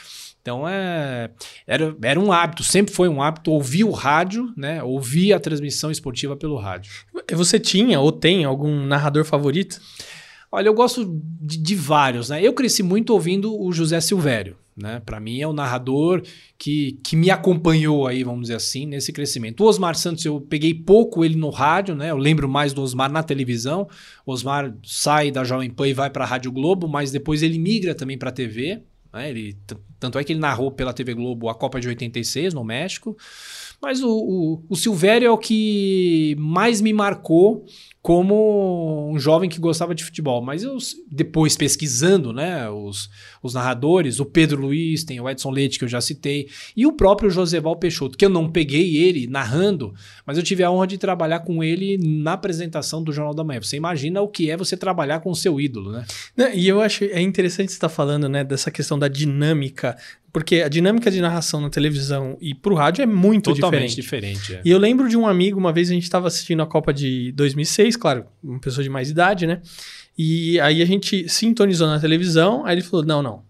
Então 0.43 0.69
é, 0.69 1.31
era, 1.67 1.97
era 2.03 2.19
um 2.19 2.33
hábito, 2.33 2.65
sempre 2.65 2.93
foi 2.93 3.09
um 3.09 3.23
hábito 3.23 3.53
ouvir 3.53 3.82
o 3.85 3.91
rádio, 3.91 4.53
né? 4.57 4.83
Ouvir 4.83 5.33
a 5.33 5.41
transmissão 5.41 5.91
esportiva 5.91 6.37
pelo 6.37 6.57
rádio. 6.57 6.93
Você 7.33 7.59
tinha 7.59 8.01
ou 8.01 8.13
tem 8.13 8.45
algum 8.45 8.87
narrador 8.87 9.25
favorito? 9.25 9.81
Olha, 10.51 10.69
eu 10.69 10.75
gosto 10.75 11.19
de, 11.41 11.57
de 11.57 11.75
vários, 11.75 12.29
né? 12.29 12.45
Eu 12.47 12.53
cresci 12.53 12.83
muito 12.83 13.15
ouvindo 13.15 13.59
o 13.59 13.73
José 13.73 13.99
Silvério, 14.03 14.57
né? 14.77 15.01
Para 15.05 15.19
mim 15.19 15.41
é 15.41 15.47
o 15.47 15.53
narrador 15.53 16.23
que, 16.59 17.01
que 17.03 17.17
me 17.17 17.31
acompanhou 17.31 18.07
aí, 18.07 18.23
vamos 18.23 18.43
dizer 18.43 18.57
assim, 18.57 18.85
nesse 18.85 19.15
crescimento. 19.15 19.65
O 19.65 19.67
Osmar 19.67 19.95
Santos, 19.95 20.25
eu 20.27 20.41
peguei 20.43 20.75
pouco 20.75 21.25
ele 21.25 21.37
no 21.37 21.49
rádio, 21.49 21.95
né? 21.95 22.11
Eu 22.11 22.19
lembro 22.19 22.49
mais 22.51 22.75
do 22.75 22.83
Osmar 22.83 23.11
na 23.11 23.23
televisão. 23.23 23.89
O 24.27 24.33
Osmar 24.33 24.75
sai 24.85 25.31
da 25.31 25.43
Jovem 25.43 25.71
Pan 25.71 25.89
e 25.89 25.95
vai 25.95 26.11
para 26.11 26.25
a 26.25 26.27
Rádio 26.27 26.53
Globo, 26.53 26.87
mas 26.87 27.11
depois 27.11 27.43
ele 27.43 27.59
migra 27.59 27.95
também 27.95 28.19
para 28.19 28.29
a 28.29 28.33
TV. 28.33 28.83
Né? 29.13 29.31
Ele, 29.31 29.57
tanto 29.99 30.19
é 30.19 30.25
que 30.25 30.33
ele 30.33 30.41
narrou 30.41 30.71
pela 30.71 30.93
TV 30.93 31.15
Globo 31.15 31.49
a 31.49 31.55
Copa 31.55 31.81
de 31.81 31.89
86 31.89 32.55
no 32.55 32.65
México. 32.65 33.17
Mas 33.83 34.01
o, 34.01 34.09
o, 34.09 34.65
o 34.69 34.77
Silvério 34.77 35.27
é 35.27 35.31
o 35.31 35.37
que 35.37 36.37
mais 36.39 36.81
me 36.81 36.93
marcou 36.93 37.65
como 38.03 39.09
um 39.13 39.19
jovem 39.19 39.49
que 39.49 39.61
gostava 39.61 39.95
de 39.95 40.03
futebol. 40.03 40.43
Mas 40.43 40.65
eu, 40.65 40.77
depois 41.09 41.57
pesquisando, 41.57 42.33
né, 42.33 42.69
os, 42.69 43.09
os 43.41 43.55
narradores, 43.55 44.19
o 44.19 44.25
Pedro 44.25 44.61
Luiz, 44.61 45.05
tem 45.05 45.21
o 45.21 45.31
Edson 45.31 45.51
Leite, 45.51 45.79
que 45.79 45.85
eu 45.85 45.89
já 45.89 46.01
citei, 46.01 46.49
e 46.77 46.85
o 46.85 46.93
próprio 46.93 47.31
Joseval 47.31 47.77
Peixoto, 47.77 48.19
que 48.19 48.25
eu 48.25 48.29
não 48.29 48.51
peguei 48.51 48.97
ele 48.97 49.29
narrando, 49.29 49.95
mas 50.27 50.37
eu 50.37 50.43
tive 50.43 50.65
a 50.65 50.71
honra 50.71 50.89
de 50.89 50.99
trabalhar 50.99 51.41
com 51.41 51.63
ele 51.63 51.97
na 51.97 52.33
apresentação 52.33 53.05
do 53.05 53.13
Jornal 53.13 53.35
da 53.35 53.45
Manhã. 53.45 53.63
Você 53.63 53.77
imagina 53.77 54.21
o 54.21 54.27
que 54.27 54.51
é 54.51 54.57
você 54.57 54.77
trabalhar 54.77 55.21
com 55.21 55.31
o 55.31 55.37
seu 55.37 55.61
ídolo, 55.61 55.93
né? 55.93 56.05
E 56.55 56.67
eu 56.67 56.81
acho 56.81 57.05
é 57.05 57.21
interessante 57.21 57.71
você 57.71 57.77
estar 57.77 57.89
falando, 57.89 58.29
né, 58.29 58.43
dessa 58.43 58.71
questão 58.71 58.99
da 58.99 59.07
dinâmica, 59.07 59.97
porque 60.33 60.63
a 60.63 60.69
dinâmica 60.69 61.11
de 61.11 61.21
narração 61.21 61.61
na 61.61 61.69
televisão 61.69 62.39
e 62.41 62.55
pro 62.55 62.75
rádio 62.75 63.03
é 63.03 63.07
muito 63.07 63.53
Totalmente 63.55 63.95
diferente. 63.95 64.37
diferente. 64.37 64.55
é. 64.55 64.63
E 64.65 64.71
eu 64.71 64.79
lembro 64.79 65.07
de 65.09 65.17
um 65.17 65.27
amigo, 65.27 65.59
uma 65.59 65.73
vez 65.73 65.91
a 65.91 65.93
gente 65.93 66.05
estava 66.05 66.27
assistindo 66.27 66.63
a 66.63 66.67
Copa 66.67 66.93
de 66.93 67.33
2006, 67.33 67.92
claro, 67.97 68.27
uma 68.43 68.59
pessoa 68.61 68.83
de 68.83 68.91
mais 68.91 69.11
idade, 69.11 69.47
né? 69.47 69.61
E 70.17 70.61
aí 70.61 70.83
a 70.83 70.85
gente 70.85 71.29
sintonizou 71.29 71.89
na 71.89 71.99
televisão, 71.99 72.65
aí 72.65 72.75
ele 72.75 72.83
falou: 72.83 73.05
não, 73.05 73.23
não. 73.23 73.43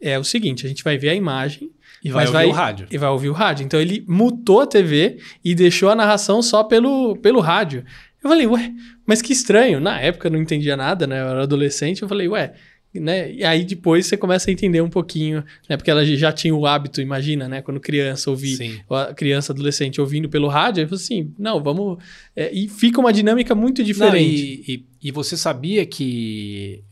É 0.00 0.18
o 0.18 0.24
seguinte, 0.24 0.66
a 0.66 0.68
gente 0.68 0.84
vai 0.84 0.98
ver 0.98 1.10
a 1.10 1.14
imagem. 1.14 1.70
E 2.02 2.10
vai 2.10 2.26
ouvir 2.26 2.46
o 2.46 2.50
rádio. 2.50 2.86
E 2.90 2.98
vai 2.98 3.08
ouvir 3.08 3.28
o 3.30 3.32
rádio. 3.32 3.64
Então 3.64 3.80
ele 3.80 4.04
mutou 4.06 4.60
a 4.60 4.66
TV 4.66 5.18
e 5.42 5.54
deixou 5.54 5.88
a 5.88 5.94
narração 5.94 6.42
só 6.42 6.62
pelo, 6.62 7.16
pelo 7.16 7.40
rádio. 7.40 7.84
Eu 8.22 8.28
falei, 8.28 8.46
ué, 8.46 8.72
mas 9.06 9.22
que 9.22 9.32
estranho. 9.32 9.80
Na 9.80 9.98
época 9.98 10.28
eu 10.28 10.32
não 10.32 10.38
entendia 10.38 10.76
nada, 10.76 11.06
né? 11.06 11.22
Eu 11.22 11.28
era 11.28 11.42
adolescente. 11.44 12.02
Eu 12.02 12.08
falei, 12.08 12.28
ué, 12.28 12.52
né? 13.00 13.32
E 13.32 13.44
aí 13.44 13.64
depois 13.64 14.06
você 14.06 14.16
começa 14.16 14.50
a 14.50 14.52
entender 14.52 14.80
um 14.80 14.88
pouquinho, 14.88 15.44
né? 15.68 15.76
Porque 15.76 15.90
ela 15.90 16.04
já 16.04 16.32
tinha 16.32 16.54
o 16.54 16.66
hábito, 16.66 17.00
imagina, 17.00 17.48
né? 17.48 17.60
Quando 17.62 17.80
criança 17.80 18.30
ouvir, 18.30 18.56
criança, 19.16 19.52
adolescente 19.52 20.00
ouvindo 20.00 20.28
pelo 20.28 20.48
rádio, 20.48 20.86
falei 20.88 21.02
assim, 21.02 21.32
não, 21.38 21.62
vamos. 21.62 21.98
é, 22.36 22.52
e 22.52 22.68
fica 22.68 23.00
uma 23.00 23.12
dinâmica 23.12 23.54
muito 23.54 23.78
Não, 23.80 23.86
diferente. 23.86 24.64
e, 24.66 24.74
e- 24.74 24.86
e 25.08 25.10
você 25.10 25.36
sabia 25.36 25.84
que 25.84 26.82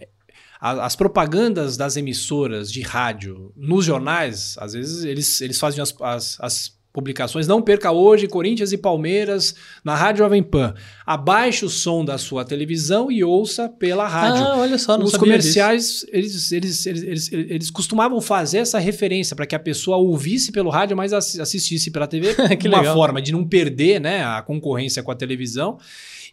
a- 0.60 0.84
as 0.86 0.94
propagandas 0.94 1.76
das 1.76 1.96
emissoras 1.96 2.70
de 2.70 2.80
rádio 2.82 3.52
nos 3.56 3.84
jornais, 3.84 4.56
às 4.58 4.72
vezes 4.74 5.04
eles, 5.04 5.40
eles 5.40 5.58
fazem 5.58 5.82
as, 5.82 5.94
as- 6.00 6.36
as 6.40 6.81
publicações. 6.92 7.46
Não 7.46 7.62
perca 7.62 7.90
hoje 7.90 8.28
Corinthians 8.28 8.72
e 8.72 8.76
Palmeiras 8.76 9.54
na 9.82 9.94
Rádio 9.94 10.18
Jovem 10.18 10.42
Pan. 10.42 10.74
Abaixe 11.06 11.64
o 11.64 11.70
som 11.70 12.04
da 12.04 12.18
sua 12.18 12.44
televisão 12.44 13.10
e 13.10 13.24
ouça 13.24 13.68
pela 13.68 14.06
rádio. 14.06 14.44
Ah, 14.44 14.58
olha 14.58 14.76
só, 14.76 14.98
não 14.98 15.06
Os 15.06 15.16
comerciais, 15.16 16.04
eles, 16.12 16.52
eles, 16.52 16.86
eles, 16.86 17.32
eles, 17.32 17.70
costumavam 17.70 18.20
fazer 18.20 18.58
essa 18.58 18.78
referência 18.78 19.34
para 19.34 19.46
que 19.46 19.54
a 19.54 19.58
pessoa 19.58 19.96
ouvisse 19.96 20.52
pelo 20.52 20.68
rádio, 20.68 20.96
mas 20.96 21.12
assi- 21.12 21.40
assistisse 21.40 21.90
pela 21.90 22.06
TV. 22.06 22.34
Que 22.62 22.68
uma 22.68 22.84
forma 22.84 23.20
de 23.22 23.32
não 23.32 23.44
perder 23.44 24.00
né, 24.00 24.24
a 24.24 24.42
concorrência 24.42 25.02
com 25.02 25.10
a 25.10 25.14
televisão. 25.14 25.78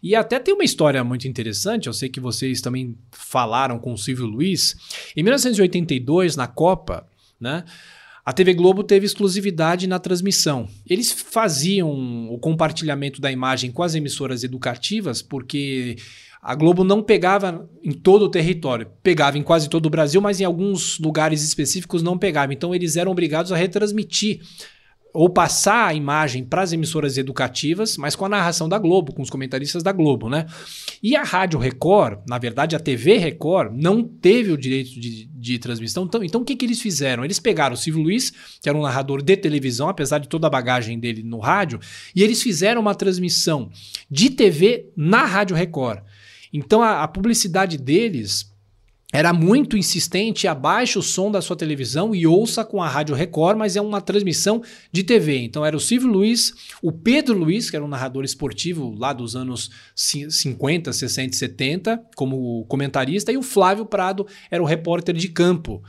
E 0.02 0.14
até 0.14 0.38
tem 0.38 0.54
uma 0.54 0.64
história 0.64 1.02
muito 1.04 1.26
interessante, 1.28 1.86
eu 1.86 1.92
sei 1.92 2.08
que 2.08 2.20
vocês 2.20 2.60
também 2.60 2.96
falaram 3.10 3.78
com 3.78 3.92
o 3.92 3.98
Silvio 3.98 4.26
Luiz. 4.26 4.76
Em 5.16 5.22
1982, 5.22 6.36
na 6.36 6.46
Copa, 6.46 7.06
né? 7.38 7.64
A 8.24 8.32
TV 8.32 8.54
Globo 8.54 8.84
teve 8.84 9.06
exclusividade 9.06 9.86
na 9.86 9.98
transmissão. 9.98 10.68
Eles 10.88 11.10
faziam 11.10 12.28
o 12.30 12.38
compartilhamento 12.38 13.20
da 13.20 13.32
imagem 13.32 13.70
com 13.70 13.82
as 13.82 13.94
emissoras 13.94 14.44
educativas, 14.44 15.22
porque 15.22 15.96
a 16.42 16.54
Globo 16.54 16.84
não 16.84 17.02
pegava 17.02 17.68
em 17.82 17.92
todo 17.92 18.22
o 18.22 18.30
território. 18.30 18.90
Pegava 19.02 19.38
em 19.38 19.42
quase 19.42 19.68
todo 19.68 19.86
o 19.86 19.90
Brasil, 19.90 20.20
mas 20.20 20.40
em 20.40 20.44
alguns 20.44 20.98
lugares 20.98 21.42
específicos 21.42 22.02
não 22.02 22.18
pegava. 22.18 22.52
Então 22.52 22.74
eles 22.74 22.96
eram 22.96 23.12
obrigados 23.12 23.52
a 23.52 23.56
retransmitir 23.56 24.40
ou 25.12 25.28
passar 25.28 25.88
a 25.88 25.94
imagem 25.94 26.44
para 26.44 26.62
as 26.62 26.72
emissoras 26.72 27.18
educativas, 27.18 27.96
mas 27.96 28.14
com 28.14 28.24
a 28.24 28.28
narração 28.28 28.68
da 28.68 28.78
Globo, 28.78 29.12
com 29.12 29.22
os 29.22 29.30
comentaristas 29.30 29.82
da 29.82 29.92
Globo, 29.92 30.28
né? 30.28 30.46
E 31.02 31.16
a 31.16 31.22
Rádio 31.22 31.58
Record, 31.58 32.20
na 32.28 32.38
verdade 32.38 32.76
a 32.76 32.80
TV 32.80 33.16
Record, 33.16 33.72
não 33.74 34.02
teve 34.02 34.52
o 34.52 34.56
direito 34.56 34.98
de, 34.98 35.26
de 35.26 35.58
transmissão. 35.58 36.04
Então, 36.04 36.22
então 36.22 36.40
o 36.42 36.44
que, 36.44 36.54
que 36.54 36.64
eles 36.64 36.80
fizeram? 36.80 37.24
Eles 37.24 37.40
pegaram 37.40 37.74
o 37.74 37.78
Silvio 37.78 38.02
Luiz, 38.02 38.32
que 38.60 38.68
era 38.68 38.76
um 38.76 38.82
narrador 38.82 39.22
de 39.22 39.36
televisão, 39.36 39.88
apesar 39.88 40.18
de 40.18 40.28
toda 40.28 40.46
a 40.46 40.50
bagagem 40.50 40.98
dele 40.98 41.22
no 41.22 41.38
rádio, 41.38 41.80
e 42.14 42.22
eles 42.22 42.42
fizeram 42.42 42.80
uma 42.80 42.94
transmissão 42.94 43.70
de 44.10 44.30
TV 44.30 44.90
na 44.96 45.24
Rádio 45.24 45.56
Record. 45.56 46.00
Então 46.52 46.82
a, 46.82 47.02
a 47.02 47.08
publicidade 47.08 47.76
deles 47.76 48.50
era 49.12 49.32
muito 49.32 49.76
insistente, 49.76 50.46
abaixe 50.46 50.98
o 50.98 51.02
som 51.02 51.30
da 51.30 51.42
sua 51.42 51.56
televisão 51.56 52.14
e 52.14 52.26
ouça 52.26 52.64
com 52.64 52.82
a 52.82 52.88
Rádio 52.88 53.14
Record, 53.14 53.58
mas 53.58 53.74
é 53.74 53.80
uma 53.80 54.00
transmissão 54.00 54.62
de 54.92 55.02
TV. 55.02 55.38
Então 55.38 55.66
era 55.66 55.76
o 55.76 55.80
Silvio 55.80 56.08
Luiz, 56.08 56.54
o 56.80 56.92
Pedro 56.92 57.36
Luiz, 57.36 57.68
que 57.68 57.76
era 57.76 57.84
um 57.84 57.88
narrador 57.88 58.24
esportivo 58.24 58.94
lá 58.96 59.12
dos 59.12 59.34
anos 59.34 59.70
50, 59.94 60.92
60 60.92 61.34
e 61.34 61.38
70, 61.38 62.02
como 62.14 62.64
comentarista, 62.66 63.32
e 63.32 63.36
o 63.36 63.42
Flávio 63.42 63.84
Prado 63.84 64.26
era 64.50 64.62
o 64.62 64.66
repórter 64.66 65.14
de 65.14 65.28
campo. 65.28 65.82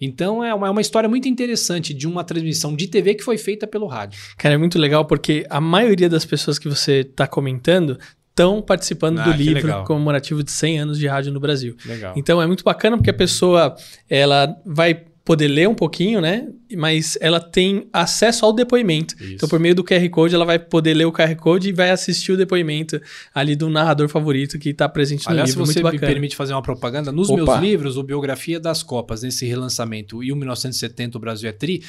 Então 0.00 0.42
é 0.42 0.52
uma, 0.52 0.66
é 0.66 0.70
uma 0.70 0.80
história 0.80 1.08
muito 1.08 1.28
interessante 1.28 1.94
de 1.94 2.08
uma 2.08 2.24
transmissão 2.24 2.74
de 2.74 2.88
TV 2.88 3.14
que 3.14 3.22
foi 3.22 3.38
feita 3.38 3.68
pelo 3.68 3.86
rádio. 3.86 4.18
Cara, 4.36 4.56
é 4.56 4.58
muito 4.58 4.76
legal 4.76 5.04
porque 5.04 5.46
a 5.48 5.60
maioria 5.60 6.08
das 6.08 6.24
pessoas 6.24 6.58
que 6.58 6.68
você 6.68 7.00
está 7.00 7.26
comentando 7.26 7.96
estão 8.32 8.62
participando 8.62 9.18
Ah, 9.20 9.24
do 9.24 9.32
livro 9.32 9.62
legal. 9.66 9.84
comemorativo 9.84 10.42
de 10.42 10.50
100 10.50 10.78
anos 10.80 10.98
de 10.98 11.06
rádio 11.06 11.30
no 11.32 11.38
Brasil. 11.38 11.76
Legal. 11.84 12.14
Então 12.16 12.40
é 12.40 12.46
muito 12.46 12.64
bacana 12.64 12.96
porque 12.96 13.10
a 13.10 13.14
pessoa 13.14 13.76
ela 14.08 14.56
vai 14.64 15.04
poder 15.24 15.46
ler 15.46 15.68
um 15.68 15.74
pouquinho, 15.74 16.20
né? 16.20 16.48
Mas 16.76 17.16
ela 17.20 17.38
tem 17.38 17.86
acesso 17.92 18.44
ao 18.44 18.52
depoimento. 18.52 19.14
Isso. 19.22 19.34
Então 19.34 19.48
por 19.48 19.60
meio 19.60 19.72
do 19.74 19.84
QR 19.84 20.08
Code 20.08 20.34
ela 20.34 20.44
vai 20.44 20.58
poder 20.58 20.94
ler 20.94 21.04
o 21.04 21.12
QR 21.12 21.36
Code 21.36 21.68
e 21.68 21.72
vai 21.72 21.90
assistir 21.90 22.32
o 22.32 22.36
depoimento 22.36 23.00
ali 23.32 23.54
do 23.54 23.70
narrador 23.70 24.08
favorito 24.08 24.58
que 24.58 24.70
está 24.70 24.88
presente 24.88 25.24
no 25.26 25.30
Aliás, 25.32 25.50
se 25.50 25.56
livro. 25.56 25.66
você 25.66 25.80
muito 25.80 25.92
me 25.92 25.98
bacana. 25.98 26.12
permite 26.12 26.34
fazer 26.34 26.54
uma 26.54 26.62
propaganda, 26.62 27.12
nos 27.12 27.30
Opa. 27.30 27.36
meus 27.44 27.60
livros, 27.60 27.96
o 27.96 28.02
Biografia 28.02 28.58
das 28.58 28.82
Copas, 28.82 29.22
nesse 29.22 29.46
relançamento 29.46 30.24
e 30.24 30.32
o 30.32 30.36
1970 30.36 31.18
o 31.18 31.20
Brasil 31.20 31.48
é 31.48 31.52
Tri, 31.52 31.82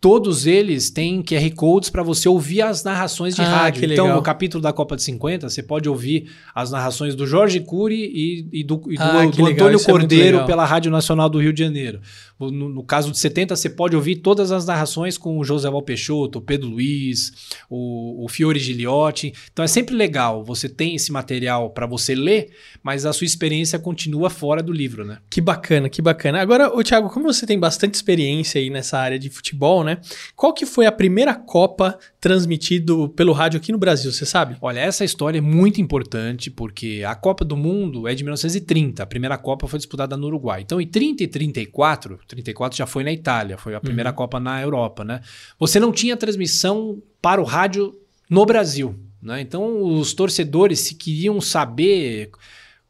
todos 0.00 0.46
eles 0.46 0.90
têm 0.90 1.22
QR 1.22 1.50
Codes 1.56 1.90
para 1.90 2.02
você 2.04 2.28
ouvir 2.28 2.62
as 2.62 2.84
narrações 2.84 3.34
de 3.34 3.42
Ah, 3.42 3.48
rádio. 3.48 3.80
que 3.80 3.92
Então, 3.92 4.14
no 4.14 4.22
capítulo 4.22 4.62
da 4.62 4.72
Copa 4.72 4.94
de 4.94 5.02
50, 5.02 5.48
você 5.48 5.62
pode 5.62 5.88
ouvir 5.88 6.30
as 6.54 6.70
narrações 6.70 7.14
do 7.16 7.26
Jorge 7.26 7.58
Cury 7.60 7.96
e, 8.14 8.60
e 8.60 8.64
do, 8.64 8.80
e 8.88 8.96
do- 8.96 9.02
Ah, 9.02 9.26
do 9.26 9.46
Antônio 9.46 9.76
isso 9.76 9.88
é 9.88 9.92
Cordeiro 9.92 10.24
legal. 10.36 10.46
pela 10.46 10.64
Rádio 10.64 10.90
Nacional 10.92 11.28
do 11.28 11.40
Rio 11.40 11.52
de 11.52 11.62
Janeiro. 11.64 12.00
No, 12.38 12.50
no 12.68 12.84
caso 12.84 13.10
de 13.10 13.18
70, 13.18 13.56
você 13.56 13.68
pode 13.68 13.96
ouvir 13.96 14.16
todas 14.16 14.52
as 14.52 14.64
narrações 14.64 15.18
com 15.18 15.36
o 15.38 15.42
José 15.44 15.68
Val 15.68 15.82
Peixoto, 15.82 16.38
o 16.38 16.42
Pedro 16.42 16.68
Luiz, 16.68 17.32
o, 17.68 18.24
o 18.24 18.28
Fiore 18.28 18.60
Giliotti. 18.60 19.32
Então 19.52 19.64
é 19.64 19.68
sempre 19.68 19.96
legal. 19.96 20.44
Você 20.44 20.68
tem 20.68 20.94
esse 20.94 21.10
material 21.10 21.70
para 21.70 21.86
você 21.86 22.14
ler, 22.14 22.50
mas 22.82 23.04
a 23.04 23.12
sua 23.12 23.24
experiência 23.24 23.76
continua 23.80 24.30
fora 24.30 24.62
do 24.62 24.72
livro, 24.72 25.04
né? 25.04 25.18
Que 25.28 25.40
bacana, 25.40 25.88
que 25.88 26.00
bacana. 26.00 26.40
Agora, 26.40 26.68
ô 26.72 26.82
Thiago, 26.84 27.08
como 27.10 27.26
você 27.32 27.44
tem 27.44 27.58
bastante 27.58 27.94
experiência 27.94 28.60
aí 28.60 28.70
nessa 28.70 28.96
área 28.98 29.18
de 29.18 29.28
futebol, 29.28 29.82
né? 29.82 29.87
Qual 30.34 30.52
que 30.52 30.66
foi 30.66 30.86
a 30.86 30.92
primeira 30.92 31.34
Copa 31.34 31.98
transmitido 32.20 33.08
pelo 33.10 33.32
rádio 33.32 33.58
aqui 33.58 33.72
no 33.72 33.78
Brasil, 33.78 34.12
você 34.12 34.26
sabe? 34.26 34.56
Olha, 34.60 34.80
essa 34.80 35.04
história 35.04 35.38
é 35.38 35.40
muito 35.40 35.80
importante 35.80 36.50
porque 36.50 37.02
a 37.06 37.14
Copa 37.14 37.44
do 37.44 37.56
Mundo 37.56 38.08
é 38.08 38.14
de 38.14 38.24
1930. 38.24 39.02
A 39.02 39.06
primeira 39.06 39.38
Copa 39.38 39.68
foi 39.68 39.78
disputada 39.78 40.16
no 40.16 40.26
Uruguai. 40.26 40.62
Então, 40.62 40.80
em 40.80 40.86
30 40.86 41.22
e 41.22 41.28
34, 41.28 42.18
34 42.26 42.76
já 42.76 42.86
foi 42.86 43.04
na 43.04 43.12
Itália, 43.12 43.56
foi 43.56 43.74
a 43.74 43.80
primeira 43.80 44.12
Copa 44.12 44.40
na 44.40 44.60
Europa, 44.60 45.04
né? 45.04 45.20
Você 45.58 45.78
não 45.78 45.92
tinha 45.92 46.16
transmissão 46.16 47.02
para 47.22 47.40
o 47.40 47.44
rádio 47.44 47.94
no 48.28 48.44
Brasil, 48.44 48.94
né? 49.22 49.40
Então, 49.40 49.82
os 49.82 50.12
torcedores, 50.12 50.80
se 50.80 50.94
queriam 50.94 51.40
saber 51.40 52.30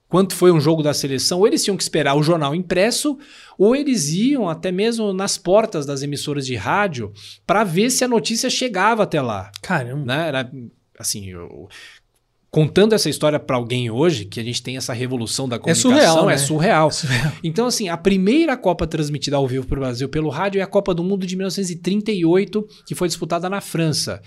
quanto 0.09 0.35
foi 0.35 0.51
um 0.51 0.61
jogo 0.61 0.83
da 0.83 0.94
seleção, 0.94 1.38
ou 1.40 1.47
eles 1.47 1.62
tinham 1.62 1.77
que 1.77 1.83
esperar 1.83 2.14
o 2.14 2.23
jornal 2.23 2.55
impresso, 2.55 3.18
ou 3.59 3.77
eles 3.77 4.09
iam 4.11 4.49
até 4.49 4.73
mesmo 4.73 5.12
nas 5.12 5.37
portas 5.37 5.85
das 5.85 6.03
emissoras 6.03 6.47
de 6.47 6.57
rádio 6.57 7.12
para 7.47 7.62
ver 7.64 7.90
se 7.90 8.05
a 8.05 8.09
notícia 8.09 8.49
chegava 8.49 9.03
até 9.03 9.21
lá 9.21 9.51
Caramba. 9.62 10.05
né? 10.07 10.29
Era 10.29 10.51
assim, 10.99 11.27
eu- 11.31 11.68
contando 12.51 12.94
essa 12.94 13.11
história 13.11 13.38
para 13.38 13.57
alguém 13.57 13.90
hoje, 13.90 14.25
que 14.25 14.40
a 14.40 14.42
gente 14.42 14.62
tem 14.62 14.79
essa 14.79 14.94
revolução 14.94 15.47
da 15.47 15.59
comunicação, 15.59 15.90
surreal, 15.92 16.27
né? 16.27 16.33
é 16.35 16.38
surreal. 16.38 16.88
É 16.88 16.90
surreal. 16.90 17.33
Então, 17.44 17.66
assim, 17.66 17.90
a 17.90 17.97
primeira 17.97 18.57
Copa 18.57 18.87
transmitida 18.87 19.37
ao 19.37 19.47
vivo 19.47 19.66
para 19.66 19.77
o 19.77 19.81
Brasil 19.83 20.09
pelo 20.09 20.31
rádio 20.31 20.59
é 20.59 20.62
a 20.62 20.66
Copa 20.66 20.94
do 20.94 21.05
Mundo 21.05 21.27
de 21.27 21.37
1938, 21.37 22.66
que 22.87 22.94
foi 22.94 23.07
disputada 23.09 23.51
na 23.51 23.61
França. 23.61 24.23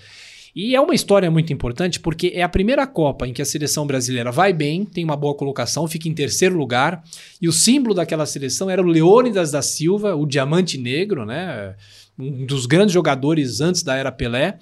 E 0.54 0.74
é 0.74 0.80
uma 0.80 0.94
história 0.94 1.30
muito 1.30 1.52
importante 1.52 1.98
porque 1.98 2.32
é 2.34 2.42
a 2.42 2.48
primeira 2.48 2.86
Copa 2.86 3.26
em 3.26 3.32
que 3.32 3.40
a 3.40 3.44
seleção 3.44 3.86
brasileira 3.86 4.30
vai 4.30 4.52
bem, 4.52 4.84
tem 4.84 5.02
uma 5.02 5.16
boa 5.16 5.34
colocação, 5.34 5.88
fica 5.88 6.08
em 6.08 6.14
terceiro 6.14 6.56
lugar. 6.56 7.02
E 7.40 7.48
o 7.48 7.52
símbolo 7.52 7.94
daquela 7.94 8.26
seleção 8.26 8.68
era 8.68 8.82
o 8.82 8.86
Leônidas 8.86 9.50
da 9.50 9.62
Silva, 9.62 10.14
o 10.14 10.26
Diamante 10.26 10.76
Negro, 10.76 11.24
né? 11.24 11.74
Um 12.18 12.44
dos 12.44 12.66
grandes 12.66 12.92
jogadores 12.92 13.60
antes 13.62 13.82
da 13.82 13.96
era 13.96 14.12
Pelé. 14.12 14.58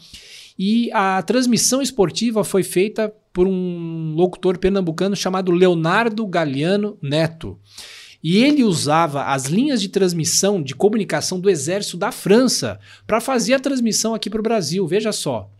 E 0.57 0.91
a 0.93 1.21
transmissão 1.23 1.83
esportiva 1.83 2.45
foi 2.45 2.63
feita 2.63 3.13
por 3.33 3.49
um 3.49 4.13
locutor 4.15 4.59
pernambucano 4.59 5.17
chamado 5.17 5.51
Leonardo 5.51 6.25
Galiano 6.27 6.97
Neto. 7.03 7.59
E 8.23 8.37
ele 8.37 8.63
usava 8.63 9.25
as 9.25 9.47
linhas 9.47 9.81
de 9.81 9.89
transmissão 9.89 10.63
de 10.63 10.75
comunicação 10.75 11.41
do 11.41 11.49
Exército 11.49 11.97
da 11.97 12.13
França 12.13 12.79
para 13.07 13.21
fazer 13.21 13.55
a 13.55 13.61
transmissão 13.61 14.15
aqui 14.15 14.29
para 14.29 14.41
o 14.41 14.43
Brasil. 14.43 14.87
Veja 14.87 15.11
só. 15.11 15.51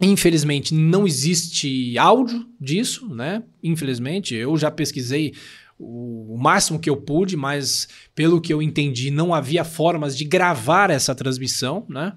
Infelizmente 0.00 0.74
não 0.74 1.06
existe 1.06 1.96
áudio 1.98 2.46
disso, 2.60 3.08
né? 3.14 3.42
Infelizmente, 3.62 4.34
eu 4.34 4.56
já 4.56 4.70
pesquisei 4.70 5.32
o 5.78 6.36
máximo 6.38 6.78
que 6.78 6.88
eu 6.88 6.96
pude, 6.96 7.36
mas 7.36 7.88
pelo 8.14 8.40
que 8.40 8.52
eu 8.52 8.62
entendi, 8.62 9.10
não 9.10 9.34
havia 9.34 9.62
formas 9.62 10.16
de 10.16 10.24
gravar 10.24 10.90
essa 10.90 11.14
transmissão, 11.14 11.84
né? 11.88 12.14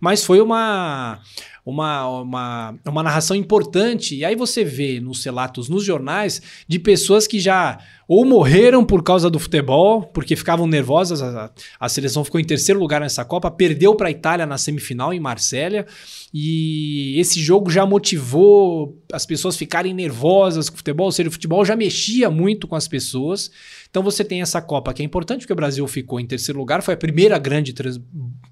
Mas 0.00 0.24
foi 0.24 0.40
uma, 0.40 1.20
uma, 1.64 2.06
uma, 2.20 2.74
uma 2.86 3.02
narração 3.02 3.34
importante. 3.34 4.14
E 4.14 4.24
aí 4.24 4.36
você 4.36 4.62
vê 4.62 5.00
nos 5.00 5.24
relatos, 5.24 5.68
nos 5.68 5.82
jornais, 5.82 6.42
de 6.68 6.78
pessoas 6.78 7.26
que 7.26 7.40
já 7.40 7.78
ou 8.06 8.24
morreram 8.24 8.84
por 8.84 9.02
causa 9.02 9.30
do 9.30 9.38
futebol, 9.38 10.02
porque 10.02 10.36
ficavam 10.36 10.66
nervosas. 10.66 11.22
A, 11.22 11.50
a 11.80 11.88
seleção 11.88 12.22
ficou 12.22 12.38
em 12.38 12.44
terceiro 12.44 12.78
lugar 12.78 13.00
nessa 13.00 13.24
Copa, 13.24 13.50
perdeu 13.50 13.94
para 13.94 14.08
a 14.08 14.10
Itália 14.10 14.44
na 14.44 14.58
semifinal 14.58 15.14
em 15.14 15.20
Marsella. 15.20 15.86
E 16.32 17.18
esse 17.18 17.40
jogo 17.40 17.70
já 17.70 17.86
motivou 17.86 19.02
as 19.10 19.24
pessoas 19.24 19.56
ficarem 19.56 19.94
nervosas 19.94 20.68
com 20.68 20.74
o 20.74 20.78
futebol, 20.78 21.06
ou 21.06 21.12
seja, 21.12 21.28
o 21.28 21.32
futebol 21.32 21.64
já 21.64 21.74
mexia 21.76 22.28
muito 22.30 22.68
com 22.68 22.76
as 22.76 22.86
pessoas. 22.86 23.50
Então 23.94 24.02
você 24.02 24.24
tem 24.24 24.42
essa 24.42 24.60
Copa 24.60 24.92
que 24.92 25.02
é 25.02 25.04
importante, 25.04 25.42
porque 25.42 25.52
o 25.52 25.56
Brasil 25.56 25.86
ficou 25.86 26.18
em 26.18 26.26
terceiro 26.26 26.58
lugar, 26.58 26.82
foi 26.82 26.94
a 26.94 26.96
primeira 26.96 27.38
grande, 27.38 27.72
trans- 27.72 28.00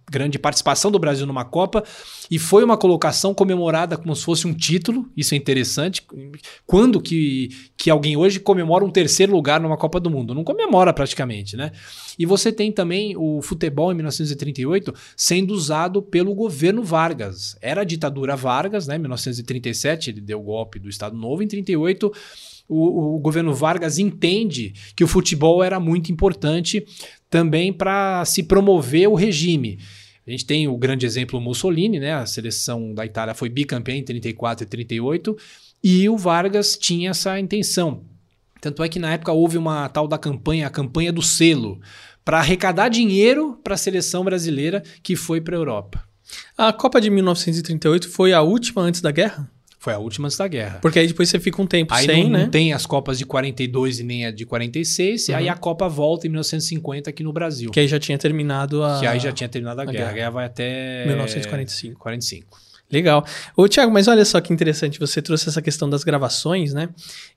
grande 0.08 0.38
participação 0.38 0.88
do 0.88 1.00
Brasil 1.00 1.26
numa 1.26 1.44
Copa, 1.44 1.82
e 2.30 2.38
foi 2.38 2.62
uma 2.62 2.76
colocação 2.76 3.34
comemorada 3.34 3.96
como 3.96 4.14
se 4.14 4.24
fosse 4.24 4.46
um 4.46 4.54
título, 4.54 5.10
isso 5.16 5.34
é 5.34 5.36
interessante. 5.36 6.06
Quando 6.64 7.00
que, 7.00 7.48
que 7.76 7.90
alguém 7.90 8.16
hoje 8.16 8.38
comemora 8.38 8.84
um 8.84 8.90
terceiro 8.90 9.32
lugar 9.32 9.60
numa 9.60 9.76
Copa 9.76 9.98
do 9.98 10.08
Mundo? 10.08 10.32
Não 10.32 10.44
comemora 10.44 10.92
praticamente, 10.92 11.56
né? 11.56 11.72
E 12.16 12.24
você 12.24 12.52
tem 12.52 12.70
também 12.70 13.16
o 13.16 13.42
futebol 13.42 13.90
em 13.90 13.96
1938 13.96 14.94
sendo 15.16 15.52
usado 15.52 16.00
pelo 16.00 16.36
governo 16.36 16.84
Vargas. 16.84 17.56
Era 17.60 17.80
a 17.80 17.84
ditadura 17.84 18.36
Vargas, 18.36 18.86
né? 18.86 18.94
Em 18.94 19.00
1937 19.00 20.10
ele 20.10 20.20
deu 20.20 20.38
o 20.38 20.44
golpe 20.44 20.78
do 20.78 20.88
Estado 20.88 21.16
Novo, 21.16 21.42
em 21.42 21.48
38 21.48 22.12
o, 22.72 23.16
o 23.16 23.18
governo 23.18 23.54
Vargas 23.54 23.98
entende 23.98 24.72
que 24.96 25.04
o 25.04 25.08
futebol 25.08 25.62
era 25.62 25.78
muito 25.78 26.10
importante 26.10 26.84
também 27.28 27.72
para 27.72 28.24
se 28.24 28.42
promover 28.42 29.08
o 29.08 29.14
regime. 29.14 29.78
A 30.26 30.30
gente 30.30 30.46
tem 30.46 30.68
o 30.68 30.76
grande 30.76 31.04
exemplo 31.04 31.40
Mussolini, 31.40 31.98
né? 31.98 32.14
A 32.14 32.26
seleção 32.26 32.94
da 32.94 33.04
Itália 33.04 33.34
foi 33.34 33.48
bicampeã 33.48 33.96
em 33.96 34.04
34 34.04 34.64
e 34.64 34.68
38 34.68 35.36
e 35.82 36.08
o 36.08 36.16
Vargas 36.16 36.76
tinha 36.76 37.10
essa 37.10 37.38
intenção. 37.38 38.04
Tanto 38.60 38.84
é 38.84 38.88
que 38.88 39.00
na 39.00 39.12
época 39.12 39.32
houve 39.32 39.58
uma 39.58 39.88
tal 39.88 40.06
da 40.06 40.16
campanha, 40.16 40.68
a 40.68 40.70
campanha 40.70 41.12
do 41.12 41.20
selo, 41.20 41.80
para 42.24 42.38
arrecadar 42.38 42.88
dinheiro 42.88 43.58
para 43.64 43.74
a 43.74 43.78
seleção 43.78 44.24
brasileira 44.24 44.82
que 45.02 45.16
foi 45.16 45.40
para 45.40 45.56
a 45.56 45.58
Europa. 45.58 46.04
A 46.56 46.72
Copa 46.72 47.00
de 47.00 47.10
1938 47.10 48.08
foi 48.08 48.32
a 48.32 48.40
última 48.40 48.82
antes 48.82 49.00
da 49.00 49.10
guerra? 49.10 49.50
Foi 49.82 49.92
a 49.92 49.98
última 49.98 50.26
antes 50.28 50.38
da 50.38 50.46
guerra. 50.46 50.78
Porque 50.80 50.96
aí 50.96 51.08
depois 51.08 51.28
você 51.28 51.40
fica 51.40 51.60
um 51.60 51.66
tempo 51.66 51.92
Aí 51.92 52.06
sem, 52.06 52.22
não, 52.22 52.30
né? 52.30 52.42
não 52.44 52.50
tem 52.50 52.72
as 52.72 52.86
Copas 52.86 53.18
de 53.18 53.26
42 53.26 53.98
e 53.98 54.04
nem 54.04 54.26
a 54.26 54.30
de 54.30 54.46
46, 54.46 55.28
e 55.28 55.34
aí 55.34 55.46
Uhum. 55.46 55.50
a 55.52 55.56
Copa 55.56 55.88
volta 55.88 56.24
em 56.26 56.30
1950 56.30 57.10
aqui 57.10 57.24
no 57.24 57.32
Brasil. 57.32 57.68
Que 57.72 57.80
aí 57.80 57.88
já 57.88 57.98
tinha 57.98 58.16
terminado 58.16 58.84
a. 58.84 59.00
Que 59.00 59.06
aí 59.08 59.18
já 59.18 59.32
tinha 59.32 59.48
terminado 59.48 59.80
a, 59.80 59.82
a 59.82 59.86
guerra. 59.86 59.98
guerra. 59.98 60.10
A 60.10 60.14
guerra 60.14 60.30
vai 60.30 60.44
até 60.46 61.04
1945. 61.06 61.98
45. 61.98 62.58
Legal. 62.92 63.24
Ô, 63.56 63.66
Thiago, 63.68 63.90
mas 63.90 64.06
olha 64.06 64.24
só 64.24 64.40
que 64.40 64.52
interessante, 64.52 65.00
você 65.00 65.20
trouxe 65.20 65.48
essa 65.48 65.60
questão 65.60 65.90
das 65.90 66.04
gravações, 66.04 66.72
né? 66.72 66.88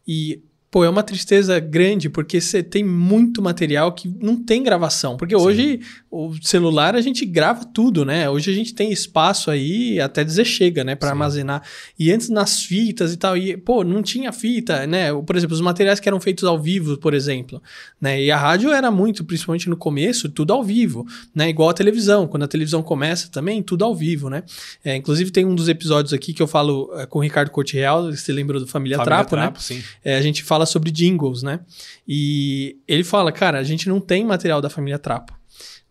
E, 0.07 0.39
pô, 0.75 0.83
é 0.83 0.89
uma 0.89 1.03
tristeza 1.03 1.57
grande, 1.57 2.09
porque 2.09 2.41
você 2.41 2.61
tem 2.61 2.83
muito 2.83 3.41
material 3.41 3.93
que 3.93 4.13
não 4.21 4.35
tem 4.35 4.61
gravação. 4.61 5.15
Porque 5.15 5.33
hoje, 5.33 5.79
o 6.11 6.33
celular, 6.41 6.97
a 6.97 7.01
gente 7.01 7.25
grava 7.25 7.63
tudo, 7.63 8.03
né? 8.03 8.29
Hoje 8.29 8.51
a 8.51 8.53
gente 8.53 8.75
tem 8.75 8.91
espaço 8.91 9.49
aí, 9.49 10.01
até 10.01 10.21
dizer 10.21 10.43
chega, 10.43 10.83
né? 10.83 10.97
Sim. 10.99 11.07
armazenar. 11.07 11.63
E 11.97 12.11
antes 12.11 12.27
nas 12.27 12.61
fitas 12.61 13.13
e 13.13 13.15
tal, 13.15 13.37
e, 13.37 13.55
pô, 13.55 13.85
não 13.85 14.03
tinha 14.03 14.33
fita, 14.33 14.85
né? 14.85 15.13
Por 15.13 15.37
exemplo, 15.37 15.55
os 15.55 15.61
materiais 15.61 16.01
que 16.01 16.09
eram 16.09 16.19
feitos 16.19 16.43
ao 16.43 16.59
vivo, 16.59 16.97
por 16.97 17.13
exemplo, 17.13 17.63
né? 18.01 18.21
E 18.21 18.29
a 18.29 18.35
rádio 18.35 18.69
era 18.69 18.91
muito, 18.91 19.23
principalmente 19.23 19.69
no 19.69 19.77
começo, 19.77 20.27
tudo 20.27 20.51
ao 20.51 20.61
vivo, 20.61 21.07
né? 21.33 21.47
Igual 21.47 21.69
a 21.69 21.73
televisão. 21.73 22.27
Quando 22.27 22.43
a 22.43 22.49
televisão 22.49 22.83
começa 22.83 23.29
também, 23.29 23.63
tudo 23.63 23.85
ao 23.85 23.95
vivo, 23.95 24.29
né? 24.29 24.43
É, 24.83 24.97
inclusive 24.97 25.31
tem 25.31 25.45
um 25.45 25.55
dos 25.55 25.69
episódios 25.69 26.11
aqui 26.11 26.33
que 26.33 26.41
eu 26.41 26.47
falo 26.47 26.91
é, 26.95 27.05
com 27.05 27.19
o 27.19 27.21
Ricardo 27.21 27.49
Corte 27.49 27.75
Real, 27.75 28.11
você 28.11 28.33
lembrou 28.33 28.59
do 28.59 28.67
Família, 28.67 28.97
Família 28.97 29.23
Trapo, 29.23 29.37
né? 29.37 29.53
sim. 29.57 29.81
É, 30.03 30.17
a 30.17 30.21
gente 30.21 30.43
fala 30.43 30.64
fala 30.65 30.67
sobre 30.67 30.91
jingles, 30.91 31.43
né? 31.43 31.59
E 32.07 32.77
ele 32.87 33.03
fala, 33.03 33.31
cara, 33.31 33.59
a 33.59 33.63
gente 33.63 33.87
não 33.87 34.01
tem 34.01 34.25
material 34.25 34.59
da 34.59 34.69
família 34.69 34.99
Trapo. 34.99 35.33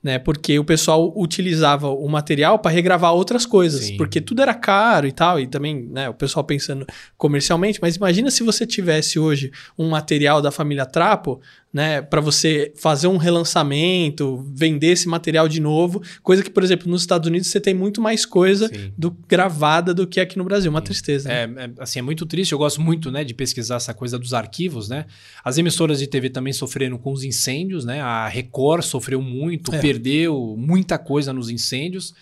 Né, 0.03 0.19
porque 0.19 0.59
o 0.59 0.65
pessoal 0.67 1.11
utilizava 1.17 1.89
o 1.89 2.07
material 2.11 2.59
para 2.59 2.71
regravar 2.71 3.15
outras 3.15 3.47
coisas, 3.47 3.87
Sim. 3.87 3.97
porque 3.97 4.21
tudo 4.21 4.43
era 4.43 4.53
caro 4.53 5.07
e 5.07 5.13
tal, 5.13 5.41
e 5.41 5.47
também, 5.47 5.89
né, 5.91 6.11
o 6.11 6.13
pessoal 6.13 6.45
pensando 6.45 6.85
comercialmente, 7.17 7.79
mas 7.81 7.97
imagina 7.97 8.31
se 8.31 8.43
você 8.43 8.67
tivesse 8.67 9.19
hoje 9.19 9.51
um 9.79 9.89
material 9.89 10.43
da 10.43 10.51
família 10.51 10.85
Trapo, 10.85 11.41
né, 11.75 12.01
para 12.01 12.21
você 12.21 12.73
fazer 12.77 13.09
um 13.09 13.17
relançamento, 13.17 14.47
vender 14.55 14.93
esse 14.93 15.09
material 15.09 15.49
de 15.49 15.61
novo, 15.61 16.01
coisa 16.23 16.41
que, 16.41 16.49
por 16.49 16.63
exemplo, 16.63 16.89
nos 16.89 17.01
Estados 17.01 17.27
Unidos 17.29 17.49
você 17.49 17.61
tem 17.61 17.75
muito 17.75 18.01
mais 18.01 18.25
coisa 18.25 18.69
Sim. 18.69 18.93
do 18.97 19.11
gravada 19.29 19.93
do 19.93 20.07
que 20.07 20.21
aqui 20.21 20.39
no 20.39 20.45
Brasil, 20.45 20.71
uma 20.71 20.81
tristeza. 20.81 21.29
né? 21.29 21.43
É, 21.43 21.65
é, 21.65 21.71
assim, 21.81 21.99
é 21.99 22.03
muito 22.03 22.25
triste. 22.27 22.53
Eu 22.53 22.59
gosto 22.59 22.81
muito, 22.81 23.11
né, 23.11 23.25
de 23.25 23.35
pesquisar 23.35 23.77
essa 23.77 23.93
coisa 23.93 24.17
dos 24.17 24.33
arquivos, 24.33 24.89
né? 24.89 25.07
As 25.45 25.59
emissoras 25.59 25.99
de 25.99 26.07
TV 26.07 26.31
também 26.31 26.53
sofreram 26.53 26.97
com 26.97 27.13
os 27.13 27.25
incêndios, 27.25 27.85
né? 27.85 28.01
A 28.01 28.29
Record 28.29 28.85
sofreu 28.85 29.21
muito, 29.21 29.75
É. 29.75 29.79
perdeu 29.81 30.55
muita 30.57 30.97
coisa 30.97 31.33
nos 31.33 31.51
incêndios. 31.51 32.15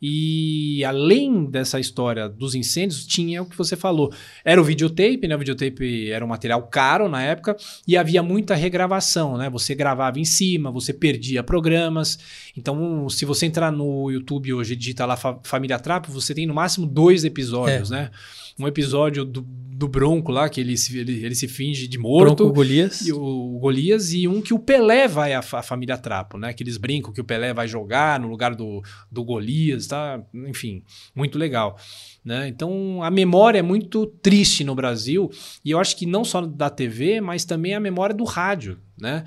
E 0.00 0.84
além 0.84 1.46
dessa 1.46 1.80
história 1.80 2.28
dos 2.28 2.54
incêndios, 2.54 3.06
tinha 3.06 3.42
o 3.42 3.46
que 3.46 3.56
você 3.56 3.74
falou. 3.74 4.12
Era 4.44 4.60
o 4.60 4.64
videotape, 4.64 5.26
né? 5.26 5.34
O 5.34 5.38
videotape 5.38 6.10
era 6.10 6.24
um 6.24 6.28
material 6.28 6.62
caro 6.68 7.08
na 7.08 7.22
época 7.22 7.56
e 7.88 7.96
havia 7.96 8.22
muita 8.22 8.54
regravação, 8.54 9.36
né? 9.38 9.48
Você 9.48 9.74
gravava 9.74 10.20
em 10.20 10.24
cima, 10.24 10.70
você 10.70 10.92
perdia 10.92 11.42
programas. 11.42 12.18
Então, 12.56 13.08
se 13.08 13.24
você 13.24 13.46
entrar 13.46 13.72
no 13.72 14.10
YouTube 14.10 14.52
hoje 14.52 14.74
e 14.74 14.76
digitar 14.76 15.08
lá 15.08 15.16
Fa- 15.16 15.40
Família 15.42 15.78
Trapo, 15.78 16.12
você 16.12 16.34
tem 16.34 16.46
no 16.46 16.54
máximo 16.54 16.86
dois 16.86 17.24
episódios, 17.24 17.88
né? 17.90 18.10
Um 18.58 18.66
episódio 18.66 19.24
do, 19.24 19.42
do 19.42 19.86
Bronco 19.86 20.32
lá, 20.32 20.48
que 20.48 20.60
ele 20.60 20.76
se, 20.76 20.98
ele, 20.98 21.22
ele 21.24 21.34
se 21.34 21.46
finge 21.46 21.86
de 21.86 21.98
morto. 21.98 22.36
Bronco 22.36 22.54
Golias. 22.54 23.02
E 23.06 23.12
o 23.12 23.58
Golias 23.60 24.12
e 24.14 24.26
um 24.26 24.40
que 24.40 24.54
o 24.54 24.58
Pelé 24.58 25.06
vai 25.06 25.34
à 25.34 25.42
fa- 25.42 25.62
família 25.62 25.98
Trapo, 25.98 26.38
né? 26.38 26.54
Que 26.54 26.62
eles 26.62 26.78
brincam 26.78 27.12
que 27.12 27.20
o 27.20 27.24
Pelé 27.24 27.52
vai 27.52 27.68
jogar 27.68 28.18
no 28.18 28.28
lugar 28.28 28.54
do, 28.54 28.82
do 29.12 29.22
Golias, 29.22 29.86
tá? 29.86 30.22
Enfim, 30.34 30.82
muito 31.14 31.38
legal. 31.38 31.76
Né? 32.24 32.48
Então 32.48 33.02
a 33.02 33.10
memória 33.10 33.58
é 33.58 33.62
muito 33.62 34.06
triste 34.06 34.64
no 34.64 34.74
Brasil 34.74 35.30
e 35.64 35.70
eu 35.70 35.78
acho 35.78 35.94
que 35.96 36.06
não 36.06 36.24
só 36.24 36.40
da 36.40 36.70
TV, 36.70 37.20
mas 37.20 37.44
também 37.44 37.74
a 37.74 37.80
memória 37.80 38.14
do 38.16 38.24
rádio, 38.24 38.78
né? 38.98 39.22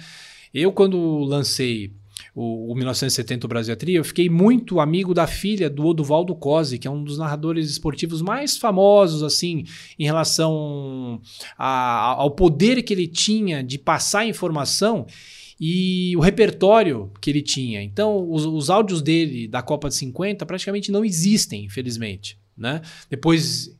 Eu 0.51 0.71
quando 0.71 1.19
lancei 1.19 1.93
o, 2.35 2.71
o 2.71 2.75
1970 2.75 3.45
o 3.45 3.49
Brasil 3.49 3.73
é 3.73 3.75
Tri, 3.75 3.93
eu 3.95 4.03
fiquei 4.03 4.29
muito 4.29 4.79
amigo 4.79 5.13
da 5.13 5.27
filha 5.27 5.69
do 5.69 5.85
Oduvaldo 5.85 6.35
Cosi, 6.35 6.77
que 6.77 6.87
é 6.87 6.91
um 6.91 7.03
dos 7.03 7.17
narradores 7.17 7.69
esportivos 7.69 8.21
mais 8.21 8.57
famosos, 8.57 9.23
assim, 9.23 9.63
em 9.97 10.05
relação 10.05 11.21
a- 11.57 12.15
ao 12.17 12.31
poder 12.31 12.81
que 12.83 12.93
ele 12.93 13.07
tinha 13.07 13.63
de 13.63 13.77
passar 13.77 14.25
informação 14.25 15.05
e 15.59 16.15
o 16.15 16.19
repertório 16.21 17.11
que 17.19 17.29
ele 17.29 17.41
tinha. 17.41 17.81
Então, 17.83 18.29
os, 18.31 18.45
os 18.45 18.69
áudios 18.69 19.01
dele 19.01 19.47
da 19.47 19.61
Copa 19.61 19.89
de 19.89 19.95
50 19.95 20.45
praticamente 20.45 20.91
não 20.91 21.03
existem, 21.03 21.65
infelizmente. 21.65 22.37
Né? 22.57 22.81
Depois 23.09 23.73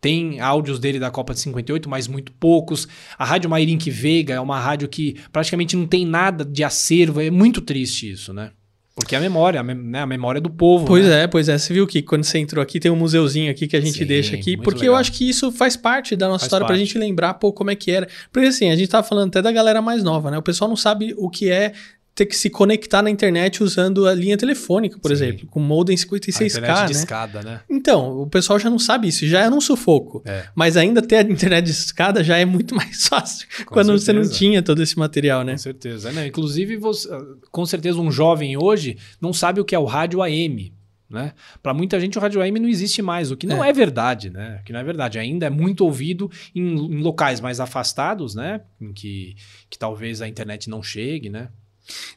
tem 0.00 0.40
áudios 0.40 0.78
dele 0.78 0.98
da 0.98 1.10
Copa 1.10 1.32
de 1.34 1.40
58, 1.40 1.88
mas 1.88 2.06
muito 2.08 2.32
poucos. 2.32 2.86
A 3.18 3.24
Rádio 3.24 3.48
Mairink 3.50 3.90
Veiga 3.90 4.34
é 4.34 4.40
uma 4.40 4.58
rádio 4.60 4.88
que 4.88 5.16
praticamente 5.32 5.76
não 5.76 5.86
tem 5.86 6.04
nada 6.06 6.44
de 6.44 6.62
acervo. 6.62 7.20
É 7.20 7.30
muito 7.30 7.60
triste 7.60 8.10
isso, 8.10 8.32
né? 8.32 8.50
Porque 8.94 9.14
a 9.14 9.20
memória, 9.20 9.60
a, 9.60 9.62
mem- 9.62 9.76
né, 9.76 10.00
a 10.00 10.06
memória 10.06 10.40
do 10.40 10.48
povo. 10.48 10.86
Pois 10.86 11.04
né? 11.04 11.24
é, 11.24 11.26
pois 11.26 11.50
é. 11.50 11.58
Você 11.58 11.74
viu 11.74 11.86
que 11.86 12.00
quando 12.00 12.24
você 12.24 12.38
entrou 12.38 12.62
aqui 12.62 12.80
tem 12.80 12.90
um 12.90 12.96
museuzinho 12.96 13.50
aqui 13.50 13.66
que 13.68 13.76
a 13.76 13.80
gente 13.80 13.98
Sim, 13.98 14.06
deixa 14.06 14.34
aqui, 14.34 14.56
porque 14.56 14.80
eu 14.80 14.92
legal. 14.92 14.96
acho 14.96 15.12
que 15.12 15.28
isso 15.28 15.52
faz 15.52 15.76
parte 15.76 16.16
da 16.16 16.26
nossa 16.28 16.40
Faz 16.40 16.46
história 16.46 16.64
pra 16.66 16.74
parte. 16.74 16.86
gente 16.86 16.96
lembrar, 16.98 17.34
pô, 17.34 17.52
como 17.52 17.70
é 17.70 17.74
que 17.76 17.90
era. 17.90 18.08
Porque 18.32 18.48
assim, 18.48 18.70
a 18.70 18.74
gente 18.76 18.88
tava 18.88 19.06
falando 19.06 19.28
até 19.28 19.42
da 19.42 19.52
galera 19.52 19.82
mais 19.82 20.02
nova, 20.02 20.30
né? 20.30 20.38
O 20.38 20.42
pessoal 20.42 20.66
não 20.68 20.76
sabe 20.76 21.14
o 21.18 21.28
que 21.28 21.50
é 21.50 21.74
ter 22.16 22.24
que 22.24 22.34
se 22.34 22.48
conectar 22.48 23.02
na 23.02 23.10
internet 23.10 23.62
usando 23.62 24.06
a 24.06 24.14
linha 24.14 24.38
telefônica, 24.38 24.98
por 24.98 25.08
Sim. 25.08 25.14
exemplo, 25.14 25.46
com 25.48 25.60
modem 25.60 25.94
A 25.94 25.98
56K, 25.98 26.46
internet 26.46 26.78
né? 26.80 26.86
de 26.86 26.92
escada, 26.92 27.42
né? 27.42 27.60
Então, 27.68 28.22
o 28.22 28.26
pessoal 28.26 28.58
já 28.58 28.70
não 28.70 28.78
sabe 28.78 29.06
isso, 29.08 29.26
já 29.26 29.42
era 29.42 29.54
um 29.54 29.60
sufoco. 29.60 30.22
É. 30.24 30.46
Mas 30.54 30.78
ainda 30.78 31.02
ter 31.02 31.16
a 31.16 31.20
internet 31.20 31.66
de 31.66 31.72
escada 31.72 32.24
já 32.24 32.38
é 32.38 32.46
muito 32.46 32.74
mais 32.74 33.06
fácil 33.06 33.46
Com 33.66 33.74
quando 33.74 33.92
você 33.92 34.14
não 34.14 34.22
certeza. 34.22 34.38
tinha 34.38 34.62
todo 34.62 34.82
esse 34.82 34.98
material, 34.98 35.44
né? 35.44 35.52
Com 35.52 35.58
certeza. 35.58 36.10
Não, 36.10 36.24
inclusive, 36.26 36.78
você- 36.78 37.06
com 37.52 37.66
certeza, 37.66 38.00
um 38.00 38.10
jovem 38.10 38.56
hoje 38.56 38.96
não 39.20 39.34
sabe 39.34 39.60
o 39.60 39.64
que 39.64 39.74
é 39.74 39.78
o 39.78 39.84
rádio 39.84 40.22
AM. 40.22 40.72
Né? 41.08 41.34
Para 41.62 41.72
muita 41.72 42.00
gente 42.00 42.18
o 42.18 42.20
rádio 42.20 42.40
AM 42.42 42.58
não 42.58 42.68
existe 42.68 43.00
mais, 43.02 43.30
o 43.30 43.36
que 43.36 43.46
não 43.46 43.62
é, 43.62 43.72
verdade, 43.72 44.28
né? 44.28 44.58
O 44.60 44.64
que 44.64 44.72
não 44.72 44.80
é 44.80 44.82
verdade. 44.82 45.18
Ainda 45.20 45.46
é 45.46 45.50
muito 45.50 45.84
ouvido 45.84 46.28
em, 46.52 46.62
em 46.62 47.00
locais 47.00 47.40
mais 47.40 47.60
afastados, 47.60 48.34
né? 48.34 48.62
Em 48.80 48.92
que, 48.92 49.36
que 49.70 49.78
talvez 49.78 50.20
a 50.20 50.26
internet 50.26 50.68
não 50.68 50.82
chegue, 50.82 51.28
né? 51.30 51.48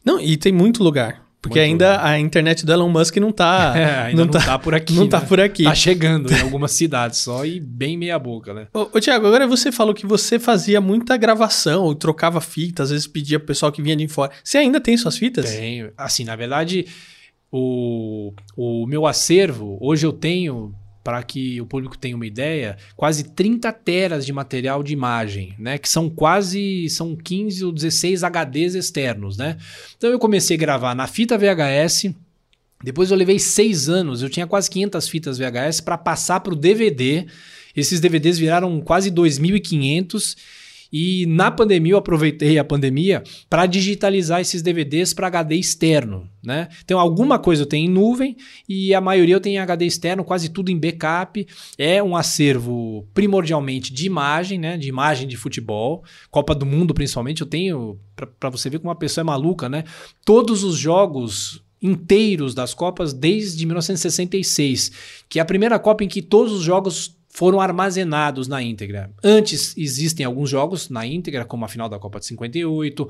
Não, 0.04 0.20
e 0.20 0.38
tem 0.38 0.52
muito 0.52 0.84
lugar. 0.84 1.30
Porque 1.42 1.58
Muito 1.58 1.72
ainda 1.72 1.92
lugar. 1.94 2.06
a 2.06 2.20
internet 2.20 2.66
do 2.66 2.74
Elon 2.74 2.90
Musk 2.90 3.16
não 3.18 3.32
tá. 3.32 3.74
É, 3.80 4.02
ainda 4.08 4.26
não, 4.26 4.32
tá, 4.32 4.60
por 4.60 4.76
aqui. 4.76 4.94
Não 4.94 5.08
tá 5.08 5.22
né? 5.22 5.26
por 5.26 5.40
aqui. 5.40 5.64
Tá 5.64 5.74
chegando 5.74 6.32
em 6.34 6.42
algumas 6.42 6.72
cidades 6.72 7.20
só 7.20 7.46
e 7.46 7.62
bem 7.62 7.98
meia 7.98 8.20
boca, 8.20 8.54
né? 8.54 8.68
Ô, 8.74 8.90
ô 8.94 9.00
Tiago, 9.00 9.26
agora 9.26 9.48
você 9.48 9.72
falou 9.72 9.94
que 9.94 10.06
você 10.06 10.38
fazia 10.38 10.82
muita 10.82 11.16
gravação, 11.16 11.84
ou 11.84 11.96
trocava 11.96 12.42
fita, 12.42 12.84
às 12.84 12.90
vezes 12.90 13.08
pedia 13.08 13.40
pro 13.40 13.48
pessoal 13.48 13.72
que 13.72 13.82
vinha 13.82 13.96
de 13.96 14.06
fora. 14.10 14.34
Você 14.44 14.58
ainda 14.58 14.82
tem 14.82 14.98
suas 14.98 15.18
fitas? 15.18 15.50
Tenho. 15.50 15.92
Assim, 15.98 16.26
na 16.26 16.36
verdade, 16.36 16.86
o, 17.50 18.34
o 18.58 18.86
meu 18.86 19.08
acervo, 19.08 19.78
hoje 19.80 20.06
eu 20.06 20.12
tenho, 20.12 20.74
para 21.10 21.24
que 21.24 21.60
o 21.60 21.66
público 21.66 21.98
tenha 21.98 22.16
uma 22.16 22.28
ideia, 22.28 22.78
quase 22.96 23.24
30 23.24 23.74
teras 23.74 24.24
de 24.28 24.32
material 24.32 24.84
de 24.84 24.94
imagem, 24.94 25.56
né? 25.58 25.80
Que 25.80 25.90
são 25.90 26.08
quase, 26.08 26.88
são 26.88 27.16
15 27.16 27.66
ou 27.66 27.72
16 27.72 28.22
HDs 28.22 28.76
externos, 28.76 29.36
né? 29.36 29.58
Então 29.98 30.12
eu 30.12 30.20
comecei 30.20 30.56
a 30.56 30.60
gravar 30.60 30.94
na 30.94 31.08
fita 31.08 31.36
VHS, 31.36 32.14
depois 32.84 33.10
eu 33.10 33.18
levei 33.18 33.40
seis 33.40 33.90
anos, 33.90 34.22
eu 34.22 34.30
tinha 34.30 34.46
quase 34.46 34.70
500 34.70 35.10
fitas 35.10 35.40
VHS 35.40 35.82
para 35.82 35.98
passar 35.98 36.42
para 36.42 36.54
o 36.54 36.56
DVD. 36.56 37.26
Esses 37.76 38.00
DVDs 38.00 38.38
viraram 38.38 38.80
quase 38.80 39.10
2.500 39.10 40.38
e 40.92 41.26
na 41.28 41.52
pandemia 41.52 41.94
eu 41.94 41.98
aproveitei 41.98 42.58
a 42.58 42.64
pandemia 42.64 43.24
para 43.50 43.66
digitalizar 43.66 44.42
esses 44.42 44.62
DVDs 44.62 45.14
para 45.14 45.28
HD 45.28 45.56
externo, 45.56 46.30
né? 46.44 46.68
Então 46.84 47.00
alguma 47.00 47.38
coisa 47.38 47.64
eu 47.64 47.68
tenho 47.68 47.86
em 47.86 47.94
nuvem 47.94 48.36
e 48.68 48.94
a 48.94 49.02
maioria 49.02 49.36
eu 49.36 49.40
tenho 49.40 49.56
em 49.56 49.60
HD 49.60 49.86
externo, 49.86 50.24
quase 50.24 50.50
tudo 50.50 50.72
em 50.72 50.80
backup. 50.80 51.46
É 51.78 52.02
um 52.02 52.16
acervo 52.16 53.08
primordialmente 53.14 53.94
de 53.94 54.06
imagem, 54.06 54.58
né? 54.58 54.78
De 54.78 54.88
imagem 54.90 55.28
de 55.28 55.38
futebol, 55.38 56.04
Copa 56.32 56.56
do 56.56 56.66
Mundo 56.66 56.94
principalmente. 56.94 57.42
Eu 57.42 57.48
tenho 57.48 58.00
para 58.40 58.50
você 58.50 58.70
ver 58.70 58.80
como 58.80 58.90
uma 58.90 58.96
pessoa 58.96 59.22
é 59.22 59.26
maluca, 59.26 59.70
né? 59.70 59.84
Todos 60.26 60.64
os 60.64 60.78
jogos 60.78 61.64
inteiros 61.82 62.54
das 62.54 62.74
Copas 62.74 63.14
desde 63.14 63.66
1966, 63.66 64.92
que 65.30 65.40
é 65.40 65.42
a 65.42 65.46
primeira 65.46 65.80
Copa 65.80 66.04
em 66.04 66.08
que 66.08 66.22
todos 66.22 66.52
os 66.52 66.64
jogos 66.64 67.19
foram 67.32 67.62
armazenados 67.62 68.48
na 68.48 68.62
íntegra. 68.62 69.12
Antes 69.24 69.78
existem 69.78 70.26
alguns 70.26 70.50
jogos 70.50 70.90
na 70.90 71.06
íntegra, 71.06 71.46
como 71.46 71.64
a 71.64 71.68
final 71.68 71.88
da 71.88 72.00
Copa 72.00 72.20
de 72.20 72.26
58, 72.26 73.08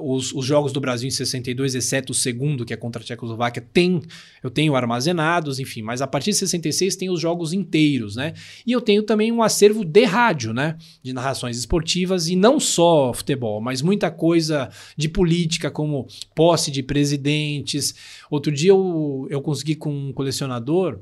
os, 0.00 0.32
os 0.32 0.46
jogos 0.46 0.72
do 0.72 0.80
Brasil 0.80 1.06
em 1.06 1.10
62, 1.10 1.74
exceto 1.74 2.12
o 2.12 2.14
segundo, 2.14 2.64
que 2.64 2.72
é 2.72 2.76
contra 2.76 3.02
a 3.02 3.04
Tchecoslováquia, 3.04 3.64
tem, 3.72 4.00
eu 4.42 4.50
tenho 4.50 4.74
armazenados, 4.74 5.60
enfim, 5.60 5.82
mas 5.82 6.00
a 6.00 6.06
partir 6.06 6.30
de 6.30 6.38
66 6.38 6.96
tem 6.96 7.10
os 7.10 7.20
jogos 7.20 7.52
inteiros, 7.52 8.16
né? 8.16 8.32
E 8.66 8.72
eu 8.72 8.80
tenho 8.80 9.02
também 9.02 9.30
um 9.30 9.42
acervo 9.42 9.84
de 9.84 10.04
rádio, 10.04 10.54
né? 10.54 10.78
De 11.02 11.12
narrações 11.12 11.58
esportivas 11.58 12.28
e 12.28 12.36
não 12.36 12.58
só 12.58 13.12
futebol, 13.12 13.60
mas 13.60 13.82
muita 13.82 14.10
coisa 14.10 14.70
de 14.96 15.08
política, 15.08 15.70
como 15.70 16.08
posse 16.34 16.70
de 16.70 16.82
presidentes. 16.82 17.94
Outro 18.30 18.50
dia 18.50 18.70
eu, 18.70 19.26
eu 19.28 19.42
consegui 19.42 19.74
com 19.74 19.92
um 19.92 20.12
colecionador 20.12 20.98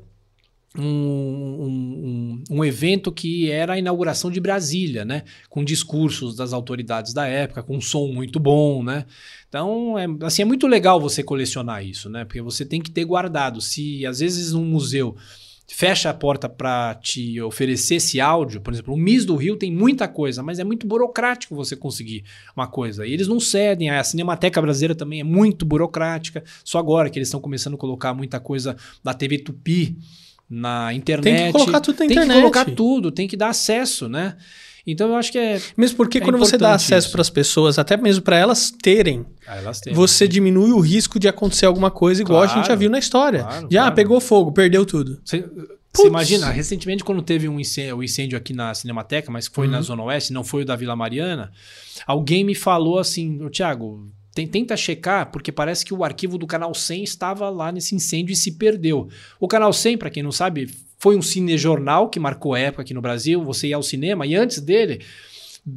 um, 0.76 0.82
um, 0.82 2.44
um, 2.50 2.64
evento 2.64 3.10
que 3.10 3.50
era 3.50 3.72
a 3.72 3.78
inauguração 3.78 4.30
de 4.30 4.40
Brasília, 4.40 5.04
né? 5.04 5.22
Com 5.48 5.64
discursos 5.64 6.36
das 6.36 6.52
autoridades 6.52 7.12
da 7.12 7.26
época, 7.26 7.62
com 7.62 7.76
um 7.76 7.80
som 7.80 8.08
muito 8.08 8.38
bom, 8.38 8.82
né? 8.82 9.06
Então, 9.48 9.98
é, 9.98 10.06
assim, 10.22 10.42
é 10.42 10.44
muito 10.44 10.66
legal 10.66 11.00
você 11.00 11.22
colecionar 11.22 11.84
isso, 11.84 12.10
né? 12.10 12.24
Porque 12.24 12.42
você 12.42 12.64
tem 12.64 12.82
que 12.82 12.90
ter 12.90 13.04
guardado. 13.04 13.60
Se 13.60 14.04
às 14.04 14.18
vezes 14.18 14.52
um 14.52 14.64
museu 14.64 15.16
fecha 15.70 16.08
a 16.08 16.14
porta 16.14 16.48
para 16.48 16.94
te 16.94 17.40
oferecer 17.42 17.96
esse 17.96 18.20
áudio, 18.20 18.60
por 18.60 18.72
exemplo, 18.72 18.94
o 18.94 18.96
MIS 18.96 19.26
do 19.26 19.36
Rio 19.36 19.56
tem 19.56 19.70
muita 19.70 20.08
coisa, 20.08 20.42
mas 20.42 20.58
é 20.58 20.64
muito 20.64 20.86
burocrático 20.86 21.54
você 21.54 21.76
conseguir 21.76 22.24
uma 22.56 22.66
coisa. 22.66 23.06
E 23.06 23.12
eles 23.12 23.28
não 23.28 23.40
cedem, 23.40 23.90
a 23.90 24.02
Cinemateca 24.04 24.62
Brasileira 24.62 24.94
também 24.94 25.20
é 25.20 25.24
muito 25.24 25.66
burocrática. 25.66 26.42
Só 26.62 26.78
agora 26.78 27.10
que 27.10 27.18
eles 27.18 27.28
estão 27.28 27.40
começando 27.40 27.74
a 27.74 27.78
colocar 27.78 28.14
muita 28.14 28.38
coisa 28.38 28.76
da 29.02 29.12
TV 29.12 29.38
Tupi 29.38 29.96
na 30.48 30.92
internet. 30.94 31.24
Tem 31.36 31.46
que 31.46 31.52
colocar 31.52 31.80
tudo 31.80 31.94
na 31.94 31.98
tem 31.98 32.10
internet. 32.10 32.34
que 32.34 32.40
colocar 32.40 32.64
tudo, 32.64 33.10
tem 33.10 33.28
que 33.28 33.36
dar 33.36 33.48
acesso, 33.50 34.08
né? 34.08 34.36
Então 34.86 35.10
eu 35.10 35.16
acho 35.16 35.30
que 35.30 35.38
é. 35.38 35.60
Mesmo 35.76 35.96
porque 35.98 36.16
É 36.18 36.20
quando 36.22 36.38
você 36.38 36.56
dá 36.56 36.72
acesso 36.74 37.10
para 37.12 37.20
as 37.20 37.28
pessoas, 37.28 37.78
até 37.78 37.94
mesmo 37.96 38.22
para 38.22 38.36
elas 38.38 38.70
terem, 38.70 39.26
Ah, 39.46 39.56
elas 39.58 39.80
têm, 39.80 39.92
você 39.92 40.26
diminui 40.26 40.72
o 40.72 40.80
risco 40.80 41.18
de 41.18 41.28
acontecer 41.28 41.66
alguma 41.66 41.90
coisa 41.90 42.22
igual 42.22 42.42
a 42.42 42.46
gente 42.46 42.56
já 42.60 42.64
Claro, 42.68 42.80
viu 42.80 42.90
na 42.90 42.98
história. 42.98 43.40
claro, 43.42 43.68
já 43.70 43.80
claro. 43.80 43.94
pegou 43.94 44.20
fogo, 44.20 44.50
perdeu 44.52 44.86
tudo. 44.86 45.20
Você- 45.24 45.44
imagina, 46.06 46.48
recentemente, 46.50 47.02
quando 47.04 47.20
teve 47.22 47.48
um 47.48 47.58
incêndio, 47.60 47.96
o 47.98 48.04
incêndio 48.04 48.38
aqui 48.38 48.52
na 48.54 48.72
Cinemateca, 48.72 49.30
mas 49.32 49.46
foi 49.46 49.66
Uhum. 49.66 49.72
na 49.72 49.80
Zona 49.82 50.02
Oeste, 50.04 50.32
não 50.32 50.44
foi 50.44 50.62
o 50.62 50.64
da 50.64 50.76
Vila 50.76 50.94
Mariana, 50.96 51.50
alguém 52.06 52.44
me 52.44 52.54
falou 52.54 52.98
assim, 52.98 53.38
tem- 53.50 54.06
tenta 54.46 54.76
checar, 54.76 55.30
porque 55.30 55.50
parece 55.50 55.84
que 55.84 55.92
o 55.94 56.04
arquivo 56.04 56.38
do 56.38 56.46
Canal 56.46 56.74
100 56.74 57.02
estava 57.02 57.48
lá 57.50 57.72
nesse 57.72 57.94
incêndio 57.94 58.32
e 58.32 58.36
se 58.36 58.52
perdeu. 58.52 59.08
O 59.40 59.48
Canal 59.48 59.72
100, 59.72 59.98
para 59.98 60.10
quem 60.10 60.22
não 60.22 60.32
sabe, 60.32 60.70
foi 60.98 61.16
um 61.16 61.22
cinejornal 61.22 62.08
que 62.08 62.20
marcou 62.20 62.56
época 62.56 62.82
aqui 62.82 62.92
no 62.94 63.00
Brasil, 63.00 63.42
você 63.42 63.68
ia 63.68 63.76
ao 63.76 63.82
cinema, 63.82 64.26
e 64.26 64.34
antes 64.34 64.60
dele, 64.60 65.00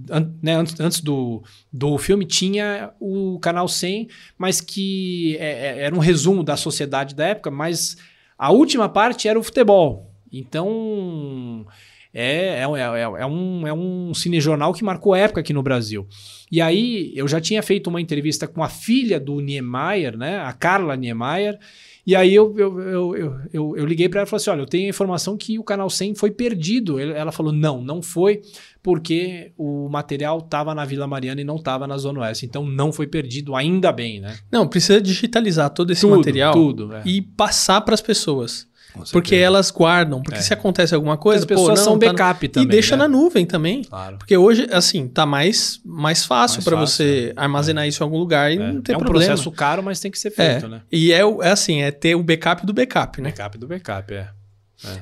an- 0.09 0.31
né, 0.41 0.55
antes, 0.55 0.79
antes 0.79 0.99
do, 1.01 1.43
do 1.71 1.97
filme, 1.97 2.25
tinha 2.25 2.91
o 2.99 3.39
Canal 3.39 3.67
100, 3.67 4.07
mas 4.37 4.59
que 4.61 5.35
é- 5.39 5.79
é- 5.79 5.83
era 5.83 5.95
um 5.95 5.99
resumo 5.99 6.43
da 6.43 6.57
sociedade 6.57 7.13
da 7.15 7.25
época, 7.25 7.51
mas 7.51 7.97
a 8.37 8.51
última 8.51 8.89
parte 8.89 9.27
era 9.27 9.37
o 9.39 9.43
futebol. 9.43 10.09
Então, 10.31 11.65
é, 12.13 12.59
é, 12.59 12.63
é, 12.63 13.01
é 13.21 13.25
um, 13.25 13.67
é 13.67 13.73
um 13.73 14.13
cinejornal 14.13 14.73
que 14.73 14.83
marcou 14.83 15.15
época 15.15 15.41
aqui 15.41 15.53
no 15.53 15.63
Brasil. 15.63 16.07
E 16.51 16.59
aí, 16.59 17.11
eu 17.15 17.27
já 17.27 17.39
tinha 17.39 17.63
feito 17.63 17.89
uma 17.89 18.01
entrevista 18.01 18.47
com 18.47 18.63
a 18.63 18.69
filha 18.69 19.19
do 19.19 19.39
Niemeyer, 19.39 20.17
né, 20.17 20.39
a 20.39 20.51
Carla 20.51 20.95
Niemeyer, 20.95 21.57
e 22.05 22.15
aí 22.15 22.33
eu, 22.33 22.57
eu, 22.57 22.79
eu, 22.79 23.15
eu, 23.53 23.77
eu, 23.77 23.85
liguei 23.85 24.09
para 24.09 24.21
ela 24.21 24.27
e 24.27 24.29
falei 24.29 24.41
assim, 24.41 24.49
olha, 24.49 24.61
eu 24.61 24.65
tenho 24.65 24.87
a 24.87 24.89
informação 24.89 25.37
que 25.37 25.59
o 25.59 25.63
Canal 25.63 25.89
100 25.89 26.15
foi 26.15 26.31
perdido. 26.31 26.99
Ela 26.99 27.31
falou, 27.31 27.53
não, 27.53 27.81
não 27.81 28.01
foi, 28.01 28.41
porque 28.81 29.51
o 29.55 29.87
material 29.87 30.39
estava 30.39 30.73
na 30.73 30.83
Vila 30.83 31.05
Mariana 31.05 31.41
e 31.41 31.43
não 31.43 31.57
estava 31.57 31.85
na 31.85 31.97
Zona 31.97 32.21
Oeste. 32.21 32.45
Então, 32.45 32.65
não 32.65 32.91
foi 32.91 33.05
perdido, 33.05 33.55
ainda 33.55 33.91
bem, 33.91 34.19
né? 34.19 34.35
Não, 34.51 34.67
precisa 34.67 34.99
digitalizar 34.99 35.69
todo 35.69 35.91
esse 35.91 36.01
Tudo, 36.01 36.17
material 36.17 36.53
tudo, 36.53 36.95
é. 36.95 37.03
e 37.05 37.21
passar 37.21 37.81
para 37.81 37.93
as 37.93 38.01
pessoas. 38.01 38.67
Porque 39.11 39.35
elas 39.35 39.71
guardam. 39.71 40.21
Porque 40.21 40.39
É. 40.39 40.41
se 40.41 40.53
acontece 40.53 40.93
alguma 40.93 41.17
coisa, 41.17 41.39
as 41.39 41.45
pessoas 41.45 41.69
pô, 41.69 41.75
não, 41.75 41.83
são 41.83 41.99
tá 41.99 42.07
no- 42.07 42.13
backup 42.13 42.45
E 42.45 42.49
também, 42.49 42.67
deixa 42.69 42.95
né? 42.95 43.03
na 43.03 43.07
nuvem 43.07 43.45
também. 43.45 43.83
Claro. 43.83 44.17
Porque 44.17 44.35
hoje, 44.35 44.67
assim, 44.71 45.07
tá 45.07 45.25
mais, 45.25 45.79
mais 45.85 46.25
fácil 46.25 46.61
para 46.63 46.75
você 46.75 47.33
armazenar 47.35 47.87
isso 47.87 48.03
em 48.03 48.05
algum 48.05 48.17
lugar 48.17 48.51
e 48.51 48.55
É, 48.55 48.71
não 48.73 48.81
tem 48.81 48.93
é 48.93 48.97
um 48.97 49.01
problema. 49.01 49.27
processo 49.31 49.51
caro, 49.51 49.81
mas 49.81 49.99
tem 49.99 50.11
que 50.11 50.19
ser 50.19 50.29
é. 50.29 50.31
feito, 50.31 50.67
né? 50.67 50.81
E 50.91 51.11
é, 51.13 51.19
é 51.21 51.49
assim, 51.51 51.81
é 51.81 51.91
ter 51.91 52.15
o 52.15 52.23
backup 52.23 52.65
do 52.65 52.73
backup, 52.73 53.21
né? 53.21 53.29
Backup 53.29 53.57
do 53.57 53.67
backup, 53.67 54.13
é. 54.13 54.27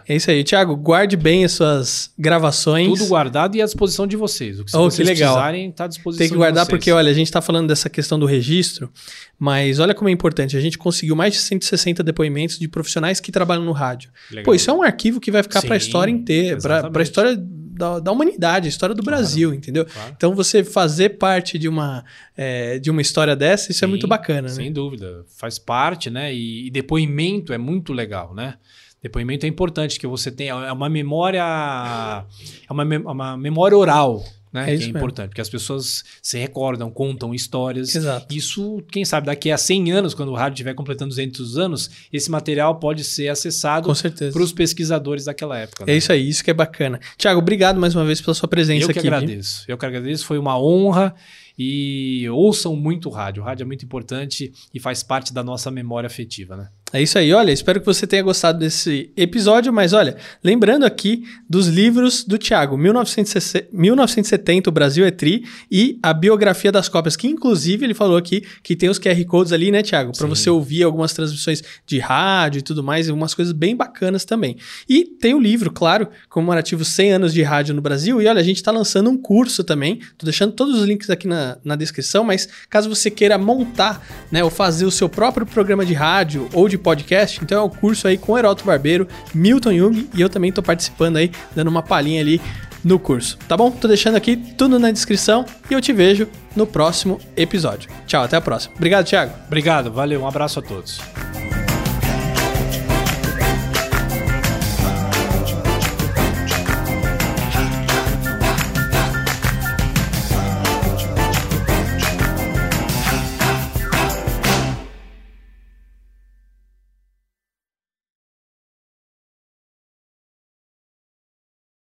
É 0.08 0.16
isso 0.16 0.30
aí. 0.30 0.44
Tiago, 0.44 0.76
guarde 0.76 1.16
bem 1.16 1.46
as 1.46 1.54
suas 1.54 2.12
gravações. 2.18 2.88
Tudo 2.88 3.08
guardado 3.08 3.56
e 3.56 3.62
à 3.62 3.66
disposição 3.66 4.06
de 4.06 4.18
vocês. 4.18 4.60
O 4.60 4.66
que, 4.66 4.76
Oh, 4.76 4.88
que 4.88 4.96
vocês 4.96 5.08
legal. 5.08 5.34
precisarem, 5.34 5.70
está 5.70 5.86
à 5.86 5.88
disposição 5.88 6.20
Tem 6.20 6.30
que 6.30 6.36
guardar 6.36 6.66
porque, 6.68 6.92
olha, 6.92 7.10
a 7.10 7.14
gente 7.14 7.32
tá 7.32 7.42
falando 7.42 7.68
dessa 7.68 7.90
questão 7.90 8.20
do 8.20 8.26
registro, 8.26 8.92
mas 9.38 9.80
olha 9.80 9.94
como 9.94 10.10
é 10.10 10.12
importante. 10.12 10.58
A 10.58 10.62
gente 10.62 10.78
conseguiu 10.78 11.16
mais 11.16 11.34
de 11.34 11.40
160 11.40 12.04
depoimentos 12.04 12.60
de 12.60 12.68
profissionais 12.68 13.20
que 13.20 13.32
trabalham 13.32 13.64
no 13.64 13.72
rádio. 13.72 14.12
Legal. 14.30 14.46
Pô, 14.46 14.54
isso 14.54 14.70
é 14.70 14.74
um 14.74 14.82
arquivo 14.84 15.20
que 15.20 15.32
vai 15.32 15.44
ficar 15.44 15.62
para 15.62 15.76
a 15.76 15.78
história 15.78 16.12
inteira, 16.12 16.58
para 16.60 16.92
a 16.94 17.04
história 17.04 17.38
da, 17.80 17.98
da 18.00 18.12
humanidade, 18.12 18.68
a 18.68 18.70
história 18.70 18.94
do 18.94 19.02
Brasil, 19.02 19.54
entendeu? 19.54 19.86
Claro. 19.86 20.14
Então 20.16 20.36
você 20.36 20.66
fazer 20.66 21.12
parte 21.12 21.58
de 21.58 21.70
uma, 21.70 22.04
é, 22.36 22.78
de 22.78 22.92
uma 22.92 23.02
história 23.02 23.36
dessa, 23.38 23.72
isso 23.72 23.86
é 23.86 23.88
Sim, 23.88 23.92
muito 23.92 24.06
bacana, 24.06 24.50
né? 24.50 24.50
Sem 24.50 24.72
dúvida. 24.74 25.24
Faz 25.38 25.58
parte, 25.58 26.10
né? 26.10 26.34
E, 26.34 26.68
e 26.68 26.70
depoimento 26.72 27.54
é 27.54 27.58
muito 27.58 27.94
legal, 27.94 28.36
né? 28.36 28.56
Depoimento 29.02 29.46
é 29.46 29.50
importante, 29.50 30.00
que 30.00 30.06
você 30.08 30.30
tem. 30.32 30.50
É 30.50 30.72
uma 30.72 30.90
memória. 30.90 31.42
É 32.70 32.74
uma, 32.74 32.84
mem- 32.86 33.00
uma 33.06 33.38
memória 33.38 33.78
oral. 33.78 34.24
Né, 34.52 34.64
É 34.64 34.66
que 34.66 34.72
é 34.72 34.78
mesmo. 34.78 34.98
importante, 34.98 35.30
porque 35.30 35.42
as 35.42 35.48
pessoas 35.50 36.04
se 36.24 36.36
recordam, 36.40 36.90
contam 36.90 37.36
histórias. 37.36 37.94
Exato. 37.96 38.36
Isso, 38.36 38.82
quem 38.92 39.06
sabe, 39.06 39.28
daqui 39.28 39.52
a 39.52 39.58
100 39.60 39.92
anos, 39.92 40.16
quando 40.16 40.30
o 40.30 40.34
rádio 40.36 40.56
estiver 40.56 40.74
completando 40.74 41.10
200 41.10 41.56
anos, 41.60 41.88
esse 42.12 42.32
material 42.32 42.80
pode 42.80 43.04
ser 43.04 43.28
acessado 43.28 43.88
para 44.34 44.42
os 44.42 44.52
pesquisadores 44.52 45.26
daquela 45.26 45.56
época. 45.56 45.86
né? 45.86 45.94
É 45.94 45.98
isso 45.98 46.12
aí, 46.12 46.28
isso 46.28 46.44
que 46.44 46.50
é 46.50 46.54
bacana. 46.56 47.00
Tiago, 47.16 47.40
obrigado 47.40 47.80
mais 47.80 47.94
uma 47.94 48.04
vez 48.04 48.20
pela 48.22 48.34
sua 48.34 48.50
presença 48.50 48.86
Eu 48.86 48.88
que 48.92 48.98
aqui. 48.98 49.08
viu? 49.08 49.16
agradeço. 49.18 49.66
Eu 49.68 49.78
que 49.78 49.86
agradeço. 49.86 50.26
Foi 50.26 50.40
uma 50.40 50.60
honra. 50.60 51.14
E 51.62 52.26
ouçam 52.30 52.74
muito 52.76 53.10
o 53.10 53.12
rádio. 53.12 53.44
O 53.44 53.46
rádio 53.46 53.64
é 53.64 53.68
muito 53.68 53.84
importante 53.84 54.52
e 54.74 54.80
faz 54.80 55.04
parte 55.04 55.34
da 55.34 55.44
nossa 55.44 55.70
memória 55.70 56.08
afetiva, 56.08 56.56
né? 56.56 56.70
É 56.92 57.02
isso 57.02 57.20
aí, 57.20 57.32
olha, 57.32 57.52
espero 57.52 57.80
que 57.80 57.86
você 57.86 58.08
tenha 58.08 58.24
gostado 58.24 58.58
desse 58.58 59.12
episódio, 59.16 59.72
mas 59.72 59.94
olha, 59.94 60.18
lembrando 60.44 60.86
aqui 60.86 61.24
dos 61.48 61.68
livros 61.68 62.24
do 62.24 62.36
Tiago, 62.36 62.76
1960 62.76 63.70
1970, 63.72 64.70
O 64.70 64.74
Brasil 64.74 65.06
é 65.06 65.12
Tri, 65.12 65.46
e 65.70 66.00
a 66.02 66.12
biografia 66.12 66.72
das 66.72 66.90
cópias, 66.90 67.16
que 67.16 67.28
inclusive 67.28 67.86
ele 67.86 67.94
falou 67.94 68.18
aqui 68.18 68.44
que 68.64 68.76
tem 68.76 68.90
os 68.90 68.98
QR 68.98 69.24
Codes 69.26 69.54
ali, 69.54 69.72
né, 69.72 69.84
Tiago? 69.84 70.14
Para 70.18 70.26
você 70.26 70.50
ouvir 70.50 70.84
algumas 70.84 71.14
transmissões 71.14 71.62
de 71.86 72.00
rádio 72.00 72.60
e 72.60 72.62
tudo 72.64 72.84
mais, 72.84 73.08
e 73.08 73.12
umas 73.12 73.36
coisas 73.36 73.54
bem 73.54 73.76
bacanas 73.76 74.26
também. 74.26 74.58
E 74.88 75.06
tem 75.06 75.36
o 75.36 75.40
livro, 75.40 75.72
claro, 75.72 76.08
comemorativo 76.28 76.84
100 76.84 77.14
anos 77.14 77.34
de 77.34 77.44
rádio 77.44 77.76
no 77.76 77.82
Brasil, 77.82 78.20
e 78.20 78.28
olha, 78.28 78.42
a 78.42 78.44
gente 78.44 78.58
está 78.58 78.72
lançando 78.72 79.12
um 79.12 79.18
curso 79.18 79.64
também, 79.64 80.00
tô 80.18 80.26
deixando 80.26 80.54
todos 80.54 80.80
os 80.80 80.88
links 80.88 81.10
aqui 81.12 81.28
na, 81.28 81.58
na 81.64 81.76
descrição, 81.76 82.24
mas 82.24 82.50
caso 82.68 82.90
você 82.90 83.12
queira 83.12 83.38
montar, 83.38 84.04
né, 84.32 84.44
ou 84.44 84.50
fazer 84.50 84.86
o 84.86 84.92
seu 84.92 85.08
próprio 85.08 85.46
programa 85.46 85.86
de 85.86 85.94
rádio 85.94 86.50
ou 86.52 86.68
de 86.68 86.79
podcast, 86.80 87.40
então 87.44 87.62
é 87.62 87.64
o 87.64 87.70
curso 87.70 88.08
aí 88.08 88.18
com 88.18 88.38
Heroto 88.38 88.66
Barbeiro, 88.66 89.08
Milton 89.34 89.74
Jung, 89.74 90.10
e 90.14 90.22
eu 90.22 90.30
também 90.30 90.52
tô 90.52 90.62
participando 90.62 91.18
aí, 91.18 91.32
dando 91.56 91.68
uma 91.68 91.84
palhinha 91.84 92.22
ali 92.22 92.42
no 92.84 92.98
curso, 92.98 93.38
tá 93.48 93.58
bom? 93.58 93.70
Tô 93.72 93.88
deixando 93.88 94.16
aqui 94.16 94.36
tudo 94.36 94.80
na 94.80 94.92
descrição 94.92 95.46
e 95.70 95.74
eu 95.74 95.82
te 95.82 95.92
vejo 95.92 96.28
no 96.56 96.66
próximo 96.66 97.20
episódio. 97.36 97.90
Tchau, 98.08 98.24
até 98.24 98.38
a 98.38 98.42
próxima. 98.42 98.74
Obrigado, 98.76 99.06
Thiago. 99.06 99.34
Obrigado, 99.48 99.92
valeu, 99.92 100.22
um 100.22 100.28
abraço 100.28 100.60
a 100.60 100.62
todos. 100.62 101.29